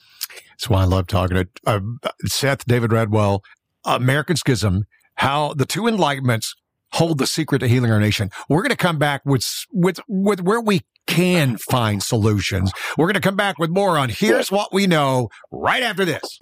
[0.50, 1.80] That's why I love talking to uh,
[2.24, 3.40] Seth David Radwell,
[3.84, 4.84] American Schism,
[5.16, 6.54] how the two enlightenments
[6.92, 8.30] hold the secret to healing our nation.
[8.48, 12.72] We're going to come back with with with where we can find solutions.
[12.96, 16.38] We're going to come back with more on here's what we know right after this.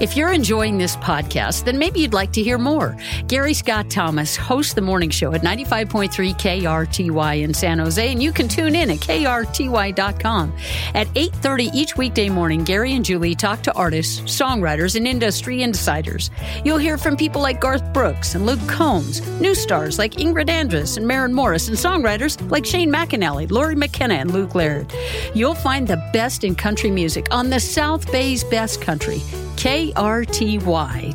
[0.00, 2.96] If you're enjoying this podcast, then maybe you'd like to hear more.
[3.28, 8.32] Gary Scott Thomas hosts the morning show at 95.3 KRTY in San Jose, and you
[8.32, 10.52] can tune in at krty.com.
[10.94, 16.32] At 8.30 each weekday morning, Gary and Julie talk to artists, songwriters, and industry insiders.
[16.64, 20.96] You'll hear from people like Garth Brooks and Luke Combs, new stars like Ingrid Andress
[20.96, 24.92] and Maren Morris, and songwriters like Shane McAnally, Lori McKenna, and Luke Laird.
[25.34, 29.22] You'll find the best in country music on the South Bay's best country
[29.56, 31.14] krty.com.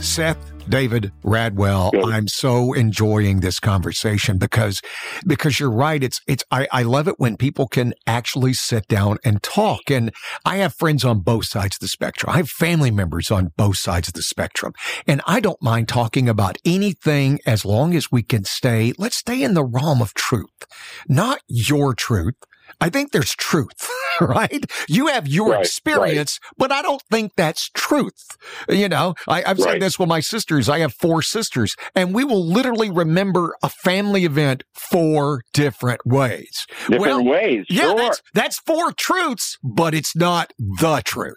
[0.00, 4.80] Seth David Radwell, I'm so enjoying this conversation because
[5.26, 6.02] because you're right.
[6.02, 9.90] It's it's I, I love it when people can actually sit down and talk.
[9.90, 10.12] And
[10.44, 12.32] I have friends on both sides of the spectrum.
[12.32, 14.72] I have family members on both sides of the spectrum.
[15.06, 19.42] And I don't mind talking about anything as long as we can stay, let's stay
[19.42, 20.66] in the realm of truth,
[21.08, 22.34] not your truth.
[22.82, 23.88] I think there's truth,
[24.20, 24.64] right?
[24.88, 28.36] You have your Right, experience, but I don't think that's truth.
[28.68, 29.80] You know, I, I've said Right.
[29.80, 30.68] this with my sisters.
[30.68, 36.66] I have four sisters, and we will literally remember a family event four different ways.
[36.88, 37.66] Different well, ways.
[37.70, 37.96] yeah, sure.
[37.96, 41.36] that's that's four truths, but it's not the truth.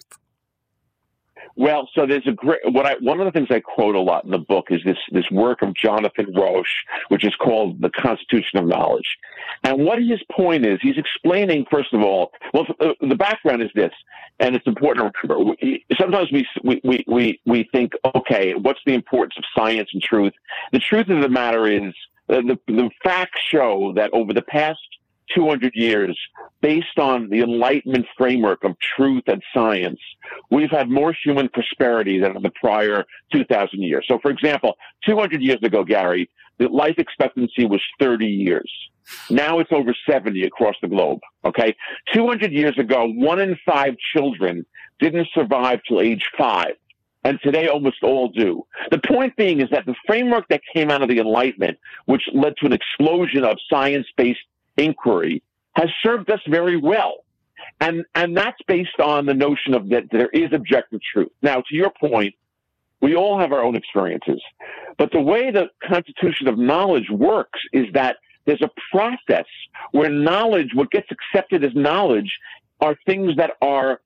[1.58, 4.26] Well, so there's a great what I one of the things I quote a lot
[4.26, 6.68] in the book is this this work of Jonathan Rauch,
[7.08, 9.18] which is called The Constitution of Knowledge.
[9.64, 13.70] And what his point is, he's explaining first of all, well, uh, the background is
[13.74, 13.94] this,
[14.40, 15.56] and it's important to remember.
[15.62, 16.46] We, sometimes we,
[16.84, 20.34] we we we think, okay, what's the importance of science and truth?
[20.74, 21.94] The truth of the matter is,
[22.28, 24.80] uh, the the facts show that over the past
[25.34, 26.18] 200 years,
[26.62, 30.00] based on the Enlightenment framework of truth and science,
[30.50, 34.06] we've had more human prosperity than in the prior 2,000 years.
[34.08, 38.72] So, for example, 200 years ago, Gary, the life expectancy was 30 years.
[39.30, 41.20] Now it's over 70 across the globe.
[41.44, 41.76] Okay.
[42.14, 44.66] 200 years ago, one in five children
[45.00, 46.74] didn't survive till age five.
[47.24, 48.66] And today almost all do.
[48.92, 52.56] The point being is that the framework that came out of the Enlightenment, which led
[52.58, 54.40] to an explosion of science-based
[54.78, 57.26] inquiry, has served us very well.
[57.80, 61.32] And, and that's based on the notion of that there is objective truth.
[61.42, 62.36] Now, to your point,
[63.02, 64.42] we all have our own experiences.
[64.98, 69.46] But the way the constitution of knowledge works is that there's a process
[69.92, 72.32] where knowledge, what gets accepted as knowledge,
[72.80, 74.02] are things that are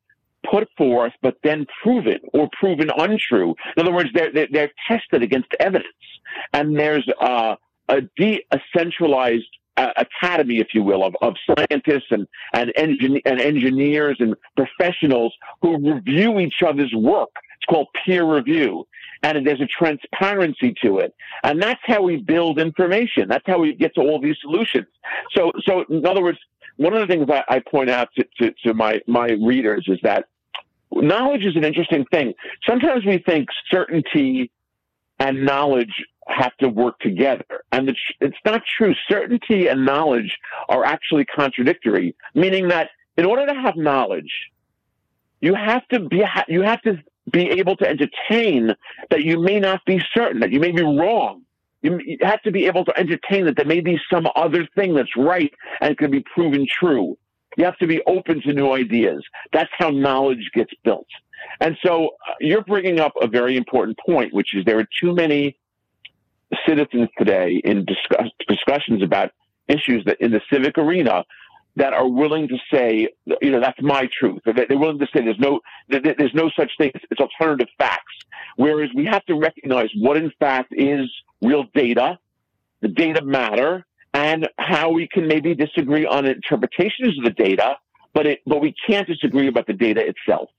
[0.49, 3.55] put forth but then proven or proven untrue.
[3.75, 5.87] In other words, they're, they're, they're tested against evidence.
[6.53, 7.55] And there's uh,
[7.89, 14.17] a de-centralized uh, academy, if you will, of, of scientists and, and, engin- and engineers
[14.19, 17.29] and professionals who review each other's work.
[17.57, 18.85] It's called peer review.
[19.23, 21.13] And there's a transparency to it.
[21.43, 23.27] And that's how we build information.
[23.29, 24.87] That's how we get to all these solutions.
[25.35, 26.39] So, so in other words,
[26.77, 29.99] one of the things I, I point out to, to, to my, my readers is
[30.03, 30.25] that
[30.91, 32.33] knowledge is an interesting thing.
[32.67, 34.51] Sometimes we think certainty
[35.19, 35.93] and knowledge
[36.29, 37.63] have to work together.
[37.71, 38.93] And it's, not true.
[39.07, 40.37] Certainty and knowledge
[40.67, 44.31] are actually contradictory, meaning that in order to have knowledge,
[45.41, 46.97] you have to be, you have to
[47.31, 48.75] be able to entertain
[49.09, 51.41] that you may not be certain, that you may be wrong.
[51.81, 54.95] You, you have to be able to entertain that there may be some other thing
[54.95, 57.17] that's right and can be proven true.
[57.57, 59.23] You have to be open to new ideas.
[59.53, 61.07] That's how knowledge gets built.
[61.61, 65.13] And so uh, you're bringing up a very important point, which is there are too
[65.13, 65.57] many
[66.67, 69.31] citizens today in discuss, discussions about
[69.67, 71.23] issues that in the civic arena
[71.75, 73.07] that are willing to say,
[73.41, 74.41] you know, that's my truth.
[74.45, 78.13] They're willing to say there's no, there's no such thing as alternative facts.
[78.55, 81.09] Whereas we have to recognize what in fact is
[81.41, 82.19] real data,
[82.81, 87.77] the data matter, and how we can maybe disagree on interpretations of the data,
[88.13, 90.49] but it, but we can't disagree about the data itself.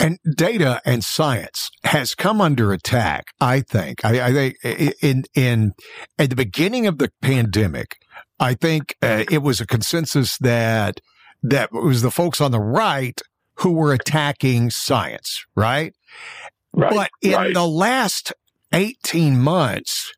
[0.00, 3.26] And data and science has come under attack.
[3.38, 4.02] I think.
[4.02, 4.56] I, I think
[5.02, 5.72] in in
[6.18, 7.98] at the beginning of the pandemic,
[8.38, 11.00] I think uh, it was a consensus that
[11.42, 13.20] that it was the folks on the right
[13.56, 15.92] who were attacking science, right?
[16.72, 16.94] Right.
[16.94, 17.54] But in right.
[17.54, 18.32] the last
[18.72, 20.12] eighteen months,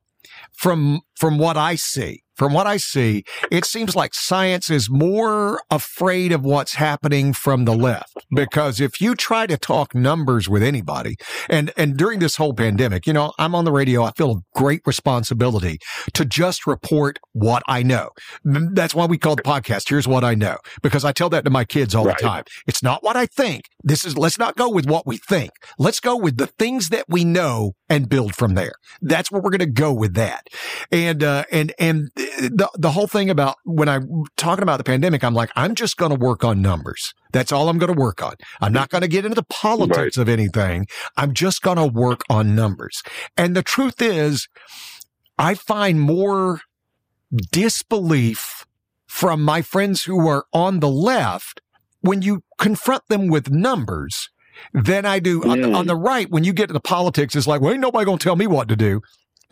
[0.53, 5.61] from from what I see, from what I see, it seems like science is more
[5.71, 8.17] afraid of what's happening from the left.
[8.35, 11.17] Because if you try to talk numbers with anybody,
[11.49, 14.03] and, and during this whole pandemic, you know, I'm on the radio.
[14.05, 15.79] I feel a great responsibility
[16.15, 18.11] to just report what I know.
[18.45, 19.89] That's why we call the podcast.
[19.89, 20.57] Here's what I know.
[20.83, 22.17] Because I tell that to my kids all Right.
[22.19, 22.45] the time.
[22.67, 23.67] It's not what I think.
[23.85, 25.51] This is, let's not go with what we think.
[25.79, 28.73] Let's go with the things that we know and build from there.
[29.01, 30.47] That's where we're going to go with that.
[30.91, 35.23] And, uh, and, and the, the whole thing about when I'm talking about the pandemic,
[35.25, 37.15] I'm like, I'm just going to work on numbers.
[37.33, 38.35] That's all I'm going to work on.
[38.61, 40.87] I'm not going to get into the politics of anything.
[41.17, 43.03] I'm just going to work on numbers.
[43.37, 44.49] And the truth is,
[45.39, 46.61] I find more
[47.51, 48.65] disbelief
[49.07, 51.61] from my friends who are on the left
[52.01, 54.31] when you confront them with numbers
[54.73, 55.77] than I do on, the, Mm.
[55.77, 56.31] on the right.
[56.31, 58.47] When you get to the politics, it's like, well, ain't nobody going to tell me
[58.47, 59.01] what to do.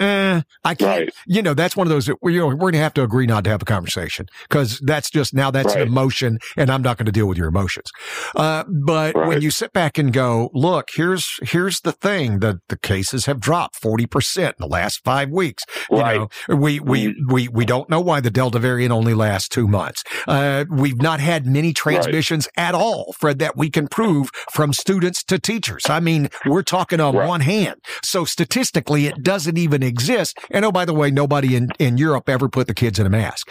[0.00, 1.00] Eh, I can't.
[1.00, 1.12] Right.
[1.26, 2.08] You know, that's one of those.
[2.08, 5.10] You know, we're going to have to agree not to have a conversation because that's
[5.10, 5.82] just now that's right.
[5.82, 7.90] an emotion, and I'm not going to deal with your emotions.
[8.34, 9.28] Uh, but right.
[9.28, 13.40] when you sit back and go, look, here's here's the thing: that the cases have
[13.40, 15.64] dropped forty percent in the last five weeks.
[15.90, 17.32] You know, we we mm-hmm.
[17.32, 20.02] we we don't know why the Delta variant only lasts two months.
[20.26, 25.22] Uh, we've not had many transmissions at all, Fred, that we can prove from students
[25.24, 25.88] to teachers.
[25.88, 27.76] I mean, we're talking on one hand.
[28.02, 30.38] So statistically, it doesn't even exist.
[30.50, 33.10] And oh, by the way, nobody in, in Europe ever put the kids in a
[33.10, 33.50] mask.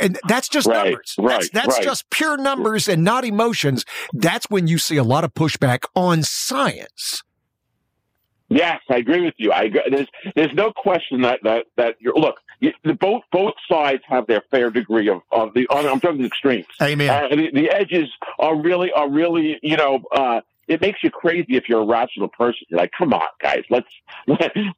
[0.00, 1.14] And that's just right, numbers.
[1.18, 1.84] Right, that's, that's right.
[1.84, 3.84] just pure numbers and not emotions.
[4.12, 7.22] That's when you see a lot of pushback on science.
[8.50, 9.52] Yes, I agree with you.
[9.52, 12.40] I there's there's no question that that that you're look.
[12.60, 15.66] You, the, both both sides have their fair degree of of the.
[15.70, 16.66] I'm talking the extremes.
[16.80, 17.10] Amen.
[17.10, 18.08] Uh, the, the edges
[18.38, 20.02] are really are really you know.
[20.10, 22.60] Uh, it makes you crazy if you're a rational person.
[22.68, 23.88] You're like, come on, guys, let's.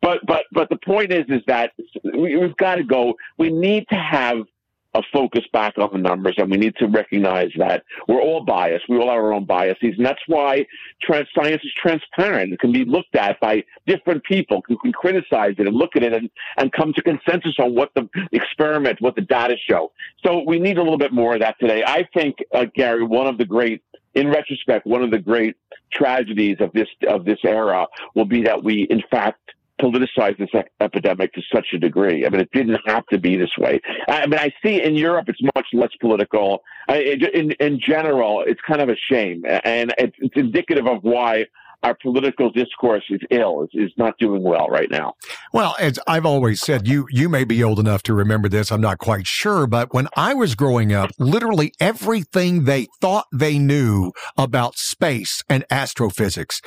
[0.01, 1.72] but but but the point is, is that
[2.05, 3.14] we, we've got to go.
[3.38, 4.47] We need to have
[4.95, 8.88] a focus back on the numbers, and we need to recognize that we're all biased.
[8.88, 10.66] We all have our own biases, and that's why
[11.01, 12.53] trans- science is transparent.
[12.53, 16.03] It can be looked at by different people who can criticize it and look at
[16.03, 19.93] it and, and come to consensus on what the experiment, what the data show.
[20.24, 21.84] So we need a little bit more of that today.
[21.86, 23.82] I think, uh, Gary, one of the great
[24.14, 25.57] in retrospect, one of the great
[25.93, 29.41] tragedies of this of this era will be that we, in fact,
[29.80, 32.26] politicize this epidemic to such a degree.
[32.26, 33.80] I mean, it didn't have to be this way.
[34.09, 36.62] I mean, I see in Europe it's much less political.
[36.88, 41.47] in in general, it's kind of a shame, and it's, it's indicative of why
[41.83, 45.14] our political discourse is ill, is, is not doing well right now.
[45.53, 48.70] Well, as I've always said, you you may be old enough to remember this.
[48.70, 53.59] I'm not quite sure, but when I was growing up, literally everything they thought they
[53.59, 56.61] knew about space and astrophysics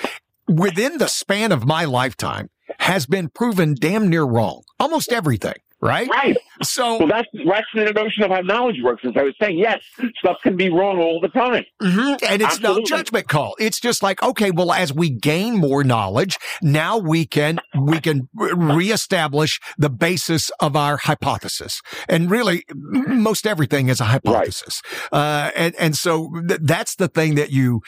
[0.47, 2.49] within the span of my lifetime
[2.79, 4.63] has been proven damn near wrong.
[4.79, 6.09] Almost everything right?
[6.09, 6.37] Right.
[6.61, 9.03] So, well, that's that's the notion of how knowledge works.
[9.05, 9.81] As I was saying, yes,
[10.17, 12.25] stuff can be wrong all the time, mm-hmm.
[12.27, 12.81] and it's Absolutely.
[12.81, 13.55] no judgment call.
[13.59, 18.29] It's just like, okay, well, as we gain more knowledge, now we can we can
[18.33, 24.81] reestablish the basis of our hypothesis, and really, most everything is a hypothesis.
[25.11, 25.19] Right.
[25.19, 27.81] Uh, and and so th- that's the thing that you,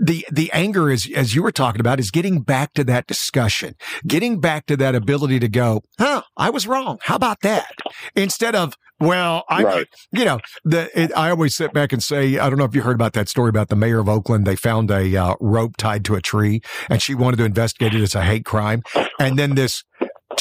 [0.00, 3.74] the the anger is as you were talking about is getting back to that discussion,
[4.06, 6.98] getting back to that ability to go, huh, I was wrong.
[7.02, 7.72] How about about that?
[8.14, 9.86] Instead of, well, I, right.
[10.10, 12.82] you know, the, it, I always sit back and say, I don't know if you
[12.82, 14.46] heard about that story about the mayor of Oakland.
[14.46, 18.02] They found a uh, rope tied to a tree and she wanted to investigate it
[18.02, 18.82] as a hate crime.
[19.20, 19.84] And then this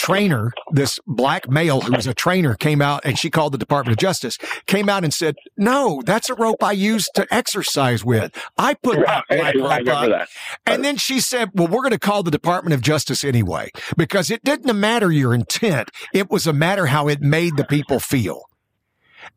[0.07, 3.91] trainer, this black male who was a trainer came out and she called the Department
[3.91, 8.31] of Justice, came out and said, no, that's a rope I use to exercise with.
[8.57, 10.13] I put that black rope on.
[10.65, 14.31] And then she said, well, we're going to call the Department of Justice anyway, because
[14.31, 15.91] it didn't matter your intent.
[16.13, 18.43] It was a matter how it made the people feel.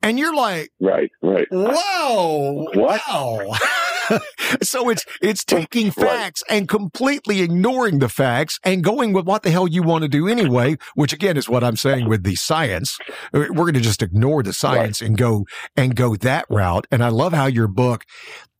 [0.05, 1.49] And you're like, right, right.
[1.51, 2.69] Whoa.
[2.75, 3.01] What?
[3.09, 3.57] Wow.
[4.63, 6.57] so it's it's taking facts right.
[6.57, 10.29] and completely ignoring the facts and going with what the hell you want to do
[10.29, 12.99] anyway, which again is what I'm saying with the science.
[13.33, 15.09] Uh, we're going to just ignore the science right.
[15.09, 15.47] and go
[15.77, 16.87] and go that route.
[16.91, 18.05] And I love how your book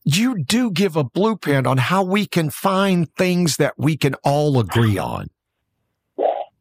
[0.05, 4.59] you do give a blueprint on how we can find things that we can all
[4.59, 5.29] agree on.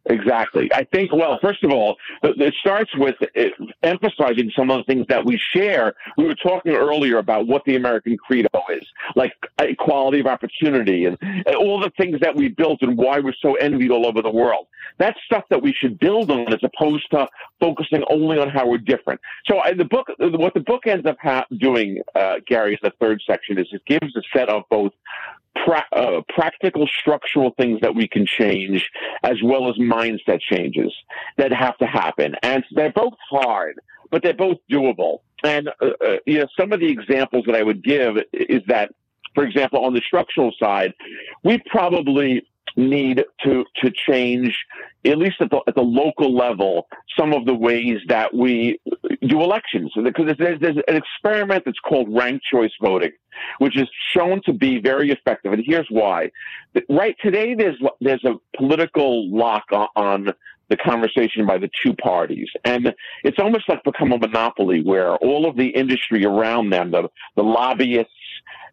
[0.10, 0.72] Exactly.
[0.74, 3.49] I think, well, first of all, it starts with eh,
[3.84, 5.93] emphasizing some of the things that we share.
[6.18, 8.84] We were talking earlier about what the American credo is,
[9.16, 13.20] like eh, equality of opportunity and eh, all the things that we built and why
[13.20, 14.66] we're so envied all over the world.
[14.97, 17.28] That's stuff that we should build on as opposed to
[17.60, 19.22] focusing only on how we're different.
[19.45, 23.22] So the book, what the book ends up ha- doing, uh, Gary, in the third
[23.28, 24.91] section is it gives a set of both
[25.66, 28.89] pra- uh, practical structural things that we can change
[29.24, 30.93] as well as mindset changes
[31.38, 32.36] that have to happen.
[32.43, 33.80] And they're both hard,
[34.12, 35.20] but they're both doable.
[35.43, 38.93] And, uh, uh, you know, some of the examples that I would give is that,
[39.36, 40.93] for example, on the structural side,
[41.43, 42.45] we probably
[42.76, 44.57] need to to change
[45.05, 48.80] at least at the, at the local level some of the ways that we
[49.28, 53.11] do elections because there's, there's an experiment that's called ranked choice voting
[53.59, 56.30] which is shown to be very effective and here's why
[56.89, 60.34] right today there's there's a political lock on, on
[60.70, 62.47] the conversation by the two parties.
[62.63, 62.93] And
[63.24, 67.43] it's almost like become a monopoly where all of the industry around them, the, the
[67.43, 68.13] lobbyists,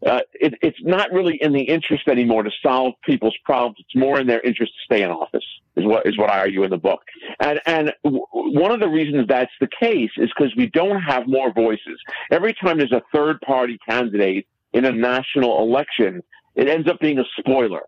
[0.04, 3.76] uh, it, it's not really in the interest anymore to solve people's problems.
[3.80, 5.44] It's more in their interest to stay in office.
[5.76, 7.02] Is what is what I argue in the book.
[7.38, 11.26] And and w- one of the reasons that's the case is because we don't have
[11.26, 12.00] more voices.
[12.30, 16.22] Every time there's a third party candidate in a national election,
[16.54, 17.82] it ends up being a spoiler.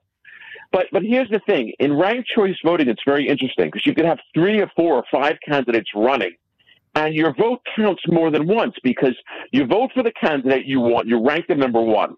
[0.71, 4.05] But but here's the thing: in ranked choice voting, it's very interesting because you could
[4.05, 6.37] have three or four or five candidates running,
[6.99, 9.17] and your vote counts more than once because
[9.53, 11.07] you vote for the candidate you want.
[11.07, 12.17] You rank them number one,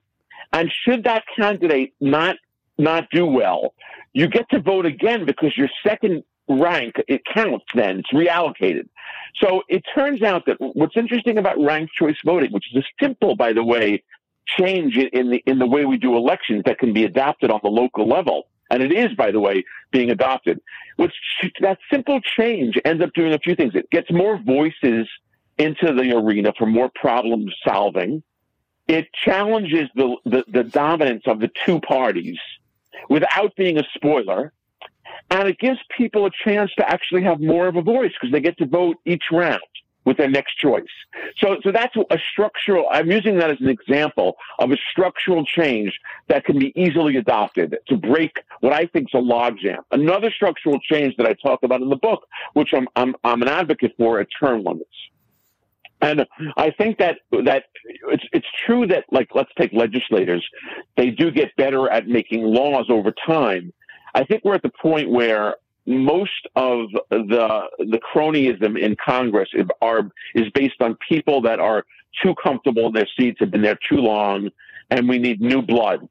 [0.54, 2.36] and should that candidate not
[2.78, 3.74] not do well,
[4.14, 7.66] you get to vote again because your second rank it counts.
[7.74, 8.88] Then it's reallocated.
[9.36, 13.36] So it turns out that what's interesting about ranked choice voting, which is a simple,
[13.36, 14.02] by the way,
[14.46, 17.70] change in the in the way we do elections that can be adapted on the
[17.70, 18.48] local level.
[18.70, 20.60] And it is, by the way, being adopted.
[20.96, 21.12] Which
[21.60, 23.74] that simple change ends up doing a few things.
[23.74, 25.08] It gets more voices
[25.58, 28.22] into the arena for more problem solving.
[28.86, 32.38] It challenges the, the, the dominance of the two parties
[33.08, 34.52] without being a spoiler.
[35.30, 38.40] And it gives people a chance to actually have more of a voice because they
[38.40, 39.60] get to vote each round
[40.04, 40.84] with their next choice.
[41.38, 45.98] So, so that's a structural, I'm using that as an example of a structural change
[46.28, 49.78] that can be easily adopted to break what I think is a logjam.
[49.90, 53.48] Another structural change that I talk about in the book, which I'm, I'm, I'm an
[53.48, 54.88] advocate for, are term limits.
[56.02, 56.26] And
[56.56, 57.64] I think that that
[58.08, 60.42] it's it's true that like let's take legislators,
[60.96, 63.72] they do get better at making laws over time.
[64.14, 65.56] I think we're at the point where
[65.90, 69.48] most of the the cronyism in Congress
[69.82, 71.84] are is based on people that are
[72.22, 74.50] too comfortable in their seats, have been there too long,
[74.90, 76.08] and we need new blood.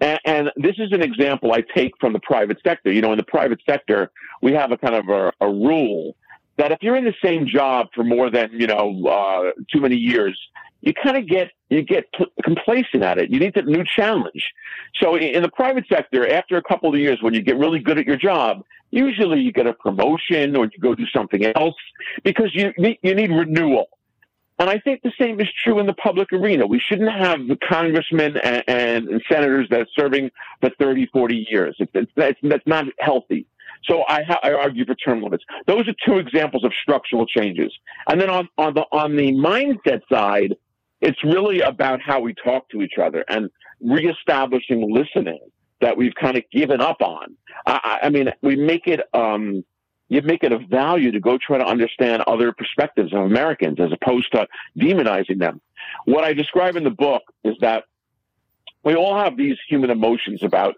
[0.00, 2.92] And, and, this is an example I take from the private sector.
[2.92, 6.14] You know, in the private sector, we have a kind of a, a rule
[6.56, 9.96] that if you're in the same job for more than you know uh, too many
[9.96, 10.38] years,
[10.82, 12.04] you kind of get you get
[12.44, 13.30] complacent at it.
[13.30, 14.52] You need a new challenge.
[14.96, 17.98] So in the private sector, after a couple of years, when you get really good
[17.98, 21.76] at your job, usually you get a promotion or you go do something else
[22.24, 23.86] because you need, you need renewal.
[24.58, 26.66] And I think the same is true in the public arena.
[26.66, 30.30] We shouldn't have the congressmen and, and, and senators that are serving
[30.60, 31.76] for 30, 40 years.
[31.78, 33.46] It's, that's, not healthy.
[33.84, 35.44] So I, I argue for term limits.
[35.66, 37.72] Those are two examples of structural changes.
[38.08, 40.54] And then on, on the on the mindset side,
[41.02, 43.50] it's really about how we talk to each other and
[43.80, 45.40] reestablishing listening
[45.80, 47.36] that we've kind of given up on.
[47.66, 49.64] I, I mean, we make it, um,
[50.08, 53.90] you make it a value to go try to understand other perspectives of Americans as
[53.92, 54.46] opposed to
[54.78, 55.60] demonizing them.
[56.04, 57.84] What I describe in the book is that
[58.84, 60.76] we all have these human emotions about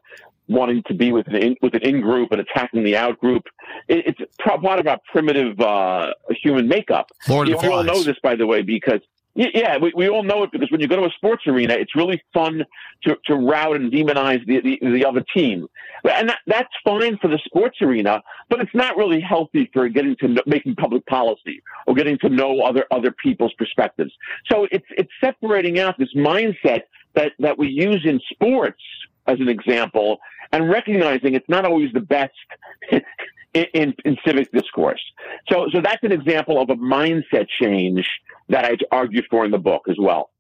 [0.49, 3.45] wanting to be with an in, with an in group and attacking the out group.
[3.89, 7.11] It, it's part of our primitive uh, human makeup.
[7.29, 9.01] Lord you all know this, by the way, because
[9.35, 11.97] yeah, we, we all know it because when you go to a sports arena, it's
[11.97, 12.65] really fun
[13.03, 15.67] to, to rout and demonize the, the, the other team.
[16.05, 20.17] And that, that's fine for the sports arena, but it's not really healthy for getting
[20.21, 24.13] to know, making public policy or getting to know other, other people's perspectives.
[24.51, 26.83] So it's, it's separating out this mindset
[27.15, 28.81] that, that we use in sports
[29.27, 30.19] as an example
[30.53, 32.33] and recognizing it's not always the best
[32.91, 33.03] in,
[33.75, 35.03] in, in civic discourse.
[35.51, 38.09] So, so that's an example of a mindset change
[38.49, 40.31] that I argue for in the book as well.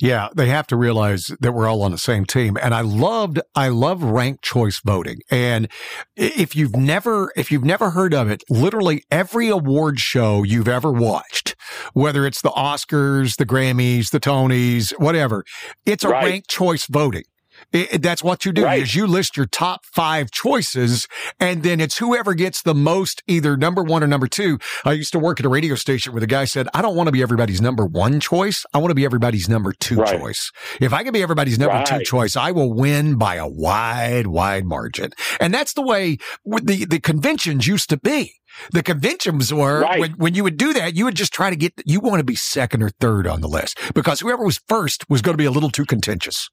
[0.00, 2.56] Yeah, they have to realize that we're all on the same team.
[2.60, 5.20] And I loved, I love ranked choice voting.
[5.30, 5.68] And
[6.16, 10.90] if you've never, if you've never heard of it, literally every award show you've ever
[10.90, 11.54] watched,
[11.92, 15.44] whether it's the Oscars, the Grammys, the Tonys, whatever,
[15.84, 16.24] it's a right.
[16.24, 17.24] ranked choice voting.
[17.72, 18.82] It, that's what you do right.
[18.82, 21.06] is you list your top five choices
[21.38, 24.58] and then it's whoever gets the most either number one or number two.
[24.84, 27.08] I used to work at a radio station where the guy said, I don't want
[27.08, 28.64] to be everybody's number one choice.
[28.74, 30.18] I want to be everybody's number two right.
[30.18, 30.52] choice.
[30.80, 31.86] If I can be everybody's number right.
[31.86, 35.10] two choice, I will win by a wide, wide margin.
[35.38, 38.34] And that's the way the, the conventions used to be.
[38.72, 40.00] The conventions were right.
[40.00, 42.24] when, when you would do that, you would just try to get, you want to
[42.24, 45.44] be second or third on the list because whoever was first was going to be
[45.44, 46.50] a little too contentious.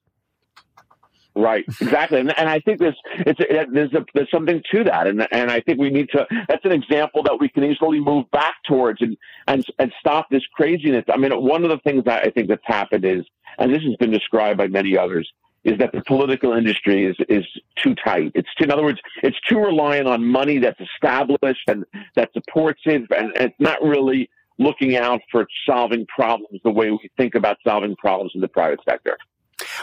[1.38, 3.38] Right, exactly, and, and I think there's it's
[3.72, 6.26] there's a, there's something to that, and and I think we need to.
[6.48, 9.16] That's an example that we can easily move back towards and
[9.46, 11.04] and and stop this craziness.
[11.08, 13.24] I mean, one of the things that I think that's happened is,
[13.56, 15.30] and this has been described by many others,
[15.62, 18.32] is that the political industry is is too tight.
[18.34, 21.84] It's too, in other words, it's too reliant on money that's established and
[22.16, 24.28] that supports it, and, and it's not really
[24.58, 28.80] looking out for solving problems the way we think about solving problems in the private
[28.88, 29.16] sector.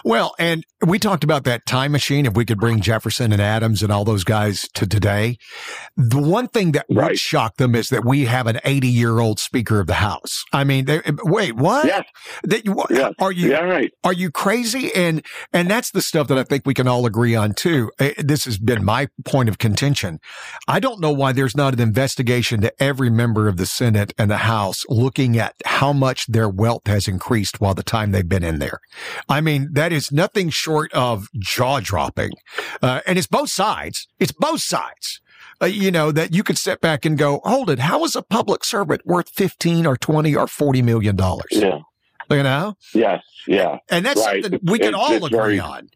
[0.03, 2.25] Well, and we talked about that time machine.
[2.25, 5.37] If we could bring Jefferson and Adams and all those guys to today,
[5.97, 7.11] the one thing that right.
[7.11, 10.43] would shock them is that we have an 80 year old Speaker of the House.
[10.53, 10.85] I mean,
[11.23, 11.85] wait, what?
[11.85, 12.05] Yes.
[12.43, 13.13] That you, yes.
[13.19, 13.91] Are you, yeah, right.
[14.03, 14.93] are you crazy?
[14.93, 17.91] And, and that's the stuff that I think we can all agree on too.
[17.99, 20.19] Eh, this has been my point of contention.
[20.67, 24.29] I don't know why there's not an investigation to every member of the Senate and
[24.29, 28.43] the House looking at how much their wealth has increased while the time they've been
[28.43, 28.79] in there.
[29.29, 32.31] I mean, that that is nothing short of jaw dropping.
[32.81, 34.07] Uh, and it's both sides.
[34.19, 35.21] It's both sides.
[35.61, 37.79] Uh, you know, that you could sit back and go, hold it.
[37.79, 41.45] How is a public servant worth 15 or 20 or 40 million dollars?
[41.51, 41.79] Yeah.
[42.29, 42.75] You know?
[42.93, 43.23] Yes.
[43.47, 43.77] Yeah.
[43.89, 44.43] And that's Right.
[44.43, 45.89] something we can It's- all it's agree very- on.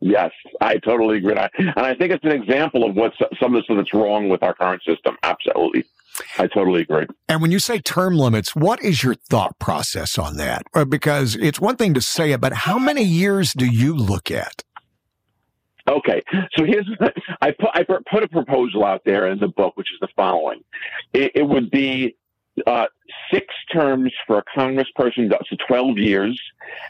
[0.00, 0.30] Yes,
[0.60, 1.30] I totally agree.
[1.32, 3.94] And I, and I think it's an example of what some of the stuff that's
[3.94, 5.16] wrong with our current system.
[5.22, 5.84] Absolutely.
[6.38, 7.06] I totally agree.
[7.28, 10.66] And when you say term limits, what is your thought process on that?
[10.74, 14.30] Uh, Because it's one thing to say it, but how many years do you look
[14.30, 14.62] at?
[15.88, 16.20] Okay,
[16.56, 16.88] so here's
[17.40, 20.62] I put I put a proposal out there in the book, which is the following:
[21.12, 22.16] it, it would be
[22.66, 22.86] uh,
[23.32, 26.40] six terms for a congressperson, to twelve years,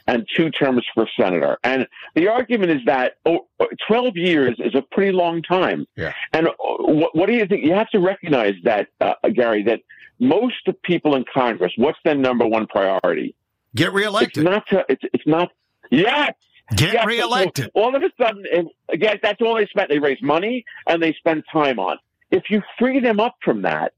[0.07, 1.57] and two terms for a senator.
[1.63, 3.47] And the argument is that oh,
[3.87, 5.85] 12 years is a pretty long time.
[5.95, 6.13] Yeah.
[6.33, 7.65] And uh, what, what do you think?
[7.65, 9.81] You have to recognize that, uh, Gary, that
[10.19, 13.35] most of people in Congress, what's their number one priority?
[13.75, 14.43] Get It's reelected.
[14.43, 14.85] not to.
[14.89, 15.49] It's it's not.
[15.91, 16.31] Yes.
[16.75, 17.71] Get Yeah, so reelected.
[17.75, 19.89] all of a sudden, and again, that's all they spend.
[19.89, 21.97] They raise money and they spend time on.
[22.31, 23.93] If you free them up from that,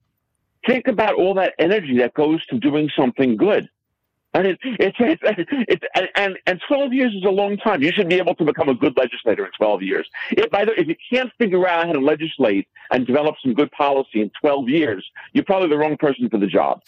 [0.66, 3.70] think about all that energy that goes to doing something good.
[4.32, 5.86] And it, it's,
[6.16, 7.82] and, and 12 years is a long time.
[7.82, 10.08] You should be able to become a good legislator in 12 years.
[10.32, 13.72] If, by the, if you can't figure out how to legislate and develop some good
[13.72, 15.04] policy in 12 years,
[15.34, 16.84] you're probably the wrong person for the job.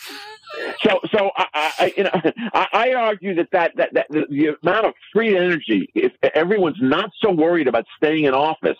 [0.84, 1.48] So, so I,
[1.80, 2.12] I you know,
[2.54, 6.78] I, I argue that that, that, that the, the amount of free energy, if everyone's
[6.80, 8.78] not so worried about staying in office,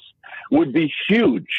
[0.52, 1.50] would be huge.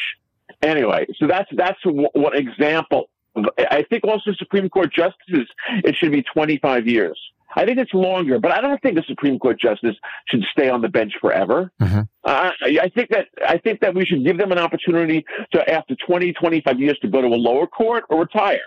[0.61, 3.09] Anyway, so that's that's one example.
[3.57, 5.47] I think also Supreme Court justices
[5.83, 7.19] it should be 25 years.
[7.55, 9.95] I think it's longer, but I don't think a Supreme Court justice
[10.27, 11.71] should stay on the bench forever.
[11.81, 12.07] Mhm.
[12.23, 15.95] Uh, I think that I think that we should give them an opportunity to, after
[15.95, 18.59] 20, 25 years, to go to a lower court or retire.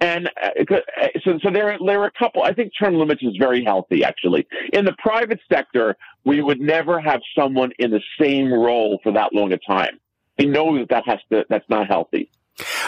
[0.00, 2.42] And uh, uh, so, so there, there are a couple.
[2.42, 4.46] I think term limits is very healthy, actually.
[4.72, 5.94] In the private sector,
[6.24, 10.00] we would never have someone in the same role for that long a time.
[10.38, 11.44] We know that that has to.
[11.50, 12.30] That's not healthy.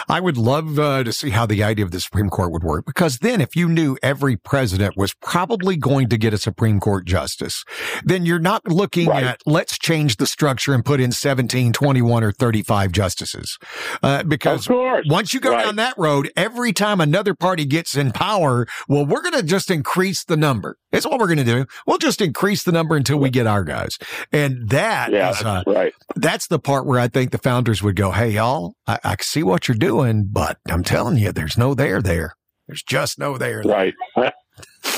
[0.09, 2.85] I would love uh, to see how the idea of the Supreme Court would work
[2.85, 7.05] because then if you knew every president was probably going to get a Supreme Court
[7.05, 7.63] justice,
[8.03, 9.23] then you're not looking Right.
[9.23, 13.57] at let's change the structure and put in 17, 21 or 35 justices.
[14.01, 14.67] Uh, because
[15.05, 15.65] once you go Right.
[15.65, 19.69] down that road, every time another party gets in power, well, we're going to just
[19.71, 20.77] increase the number.
[20.91, 21.65] That's what we're going to do.
[21.87, 23.97] We'll just increase the number until we get our guys.
[24.31, 25.93] And that Yeah, is, uh, that's right.
[26.15, 29.41] that's the part where I think the founders would go, Hey, y'all, I, I see
[29.43, 32.35] what you're doing, but I'm telling you, there's no there there.
[32.67, 33.61] There's just no there.
[33.63, 33.73] there.
[33.73, 33.93] Right.
[34.15, 34.31] I,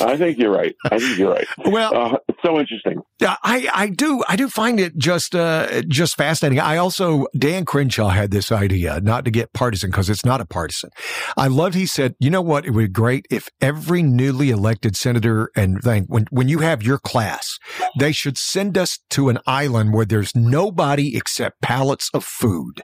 [0.02, 0.76] I think you're right.
[0.92, 1.48] I think you're right.
[1.66, 3.02] Well, Uh, it's so interesting.
[3.20, 6.60] Yeah, I, I do, I do find it just, uh, just fascinating.
[6.60, 10.46] I also, Dan Crenshaw had this idea, not to get partisan because it's not a
[10.46, 10.90] partisan.
[11.38, 12.66] I loved, he said, you know what?
[12.66, 16.84] It would be great if every newly elected senator and thing, when, when you have
[16.84, 17.58] your class,
[17.98, 22.84] they should send us to an island where there's nobody except pallets of food.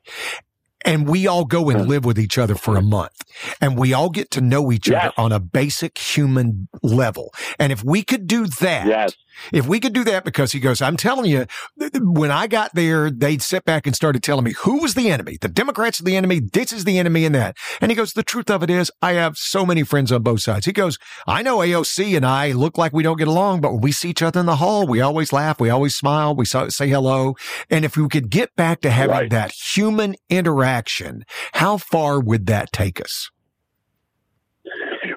[0.83, 1.87] And we all go and hmm.
[1.87, 3.21] live with each other for a month
[3.59, 5.05] and we all get to know each Yes.
[5.05, 7.33] other on a basic human level.
[7.59, 9.15] And if we could do that, Yes.
[9.51, 11.45] If we could do that, because he goes, I'm telling you,
[11.99, 15.37] when I got there, they'd sit back and started telling me who was the enemy.
[15.39, 16.39] The Democrats are the enemy.
[16.39, 17.57] This is the enemy and that.
[17.79, 20.41] And he goes, the truth of it is I have so many friends on both
[20.41, 20.65] sides.
[20.65, 23.81] He goes, I know AOC and I look like we don't get along, but when
[23.81, 25.59] we see each other in the hall, we always laugh.
[25.59, 26.35] We always smile.
[26.35, 27.35] We say hello.
[27.69, 29.29] And if we could get back to having Right.
[29.29, 31.23] that human interaction,
[31.53, 33.29] how far would that take us?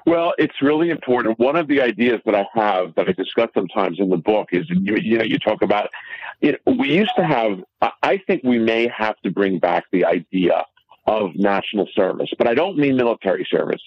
[0.05, 1.39] Well, it's really important.
[1.39, 4.65] One of the ideas that I have that I discuss sometimes in the book is,
[4.69, 5.89] you, you know, you talk about
[6.41, 6.61] it.
[6.65, 7.63] We used to have,
[8.03, 10.63] I- think we may have to bring back the idea
[11.07, 13.81] of national service, but I don't mean military service.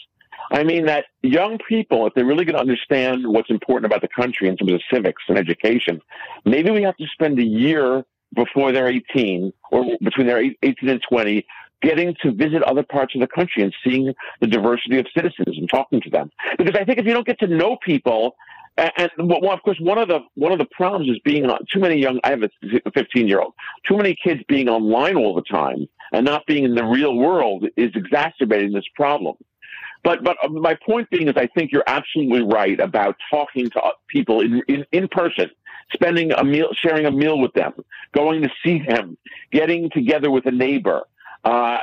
[0.50, 4.08] I mean that young people, if they're really going to understand what's important about the
[4.08, 6.00] country in terms of civics and education,
[6.44, 8.04] maybe we have to spend a year
[8.34, 11.46] before they're 18 or between their 18 and 20
[11.82, 15.68] getting to visit other parts of the country and seeing the diversity of citizens and
[15.70, 16.30] talking to them.
[16.56, 18.36] Because I think if you don't get to know people,
[18.76, 21.58] and, and well, of course, one of the one of the problems is being on
[21.70, 22.20] too many young.
[22.22, 22.50] I have a
[22.94, 23.54] 15 year old.
[23.86, 27.66] Too many kids being online all the time and not being in the real world
[27.76, 29.36] is exacerbating this problem.
[30.04, 33.80] But but uh, my point being is, I think you're absolutely right about talking to
[33.80, 35.50] uh, people in in, in person,
[35.92, 37.72] spending a meal, sharing a meal with them,
[38.14, 39.18] going to see them,
[39.50, 41.02] getting together with a neighbor.
[41.48, 41.78] Uh,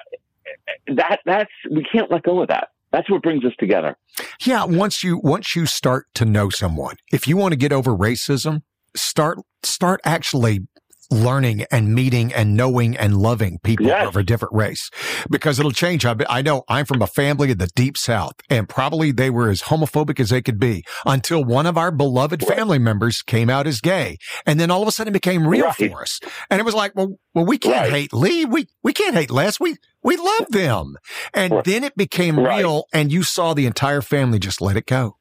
[0.95, 2.70] that that's we can't let go of that.
[2.91, 3.97] That's what brings us together.
[4.45, 7.91] Yeah, once you once you start to know someone, if you want to get over
[7.91, 8.61] racism,
[8.95, 10.68] start start actually
[11.12, 14.08] learning and meeting and knowing and loving people Yes.
[14.08, 14.89] of a different race
[15.30, 16.06] because it'll change.
[16.06, 19.49] I, I know I'm from a family in the deep south and probably they were
[19.49, 23.68] as homophobic as they could be until one of our beloved family members came out
[23.68, 24.18] as gay.
[24.45, 25.91] And then all of a sudden it became real Right.
[25.91, 26.20] for us.
[26.49, 27.91] And it was like, well, well, we can't Right.
[27.91, 28.45] hate Lee.
[28.45, 29.60] We, we can't hate Les.
[29.60, 30.95] We, we love them.
[31.34, 31.64] And Right.
[31.64, 35.18] then it became real and you saw the entire family just let it go.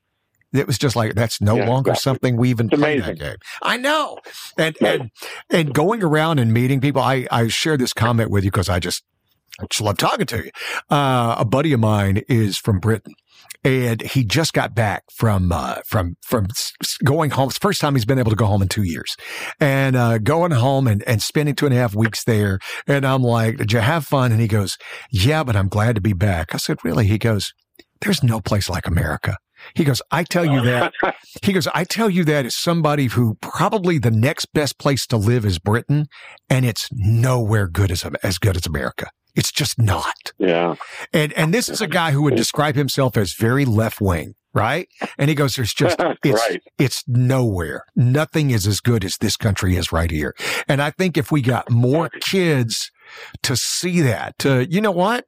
[0.55, 2.11] It was just like that's no Yeah, longer exactly.
[2.13, 3.37] something we even It's played that game.
[3.63, 4.19] I know,
[4.57, 5.11] and and
[5.51, 7.03] and going around and meeting people.
[7.03, 9.03] I I share this comment with you because I just
[9.61, 10.51] I just love talking to you.
[10.91, 13.15] Uh, a buddy of mine is from Britain,
[13.65, 16.47] and he just got back from uh, from from
[17.05, 17.49] going home.
[17.49, 19.17] It's the first time he's been able to go home in two years,
[19.61, 22.59] and uh, going home and and spending two and a half weeks there.
[22.87, 24.77] And I'm like, "Did you have fun?" And he goes,
[25.11, 27.53] "Yeah, but I'm glad to be back." I said, "Really?" He goes,
[28.01, 29.37] "There's no place like America."
[29.75, 30.93] He goes, I tell you that.
[31.43, 35.17] He goes, I tell you that as somebody who probably the next best place to
[35.17, 36.07] live is Britain,
[36.49, 39.11] and it's nowhere good as as good as America.
[39.35, 40.33] It's just not.
[40.39, 40.77] yeah.
[41.13, 44.89] And and this is a guy who would describe himself as very left wing, right?
[45.19, 46.63] And he goes, There's just it's right.
[46.79, 47.85] it's nowhere.
[47.97, 50.35] Nothing is as good as this country is right here.
[50.69, 52.91] And I think if we got more kids
[53.43, 55.27] to see that, to you know what?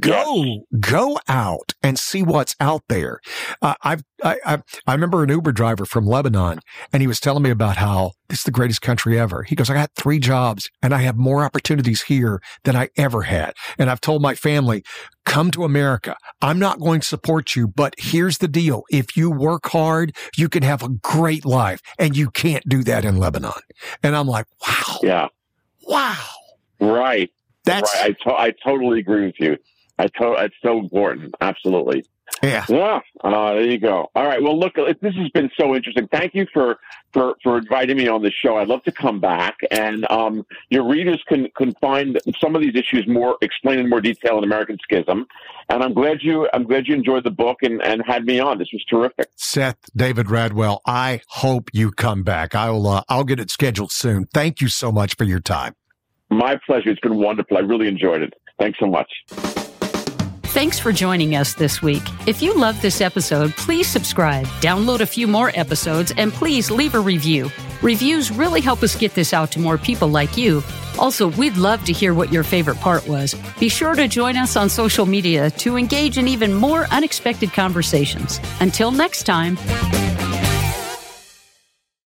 [0.00, 3.20] Go, go out and see what's out there.
[3.62, 6.60] Uh, I've, I, I, I remember an Uber driver from Lebanon
[6.92, 9.44] and he was telling me about how this is the greatest country ever.
[9.44, 13.22] He goes, I got three jobs and I have more opportunities here than I ever
[13.22, 13.52] had.
[13.78, 14.82] And I've told my family,
[15.24, 16.16] come to America.
[16.42, 18.82] I'm not going to support you, but here's the deal.
[18.90, 23.04] If you work hard, you can have a great life and you can't do that
[23.04, 23.52] in Lebanon.
[24.02, 25.28] And I'm like, wow, Yeah.
[25.82, 26.16] wow.
[26.80, 27.30] Right.
[27.66, 28.16] That's, right.
[28.24, 29.58] I, to- I totally agree with you.
[29.98, 31.34] I to- it's so important.
[31.40, 32.04] Absolutely.
[32.42, 32.64] yeah.
[32.68, 33.00] Yeah.
[33.22, 34.10] Uh, there you go.
[34.14, 34.42] All right.
[34.42, 36.06] Well, look, this has been so interesting.
[36.08, 36.78] Thank you for,
[37.12, 38.56] for, for inviting me on the show.
[38.58, 42.74] I'd love to come back and, um, your readers can, can find some of these
[42.74, 45.26] issues more explained in more detail in American Schism.
[45.70, 48.58] And I'm glad you, I'm glad you enjoyed the book and, and had me on.
[48.58, 49.28] This was terrific.
[49.36, 52.54] Seth David Radwell, I hope you come back.
[52.54, 54.26] I'll, uh, I'll get it scheduled soon.
[54.34, 55.74] Thank you so much for your time.
[56.30, 56.90] My pleasure.
[56.90, 57.56] It's been wonderful.
[57.56, 58.34] I really enjoyed it.
[58.58, 59.10] Thanks so much.
[60.56, 62.02] Thanks for joining us this week.
[62.26, 66.94] If you love this episode, please subscribe, download a few more episodes, and please leave
[66.94, 67.50] a review.
[67.82, 70.62] Reviews really help us get this out to more people like you.
[70.98, 73.34] Also, we'd love to hear what your favorite part was.
[73.60, 78.40] Be sure to join us on social media to engage in even more unexpected conversations.
[78.60, 79.58] Until next time.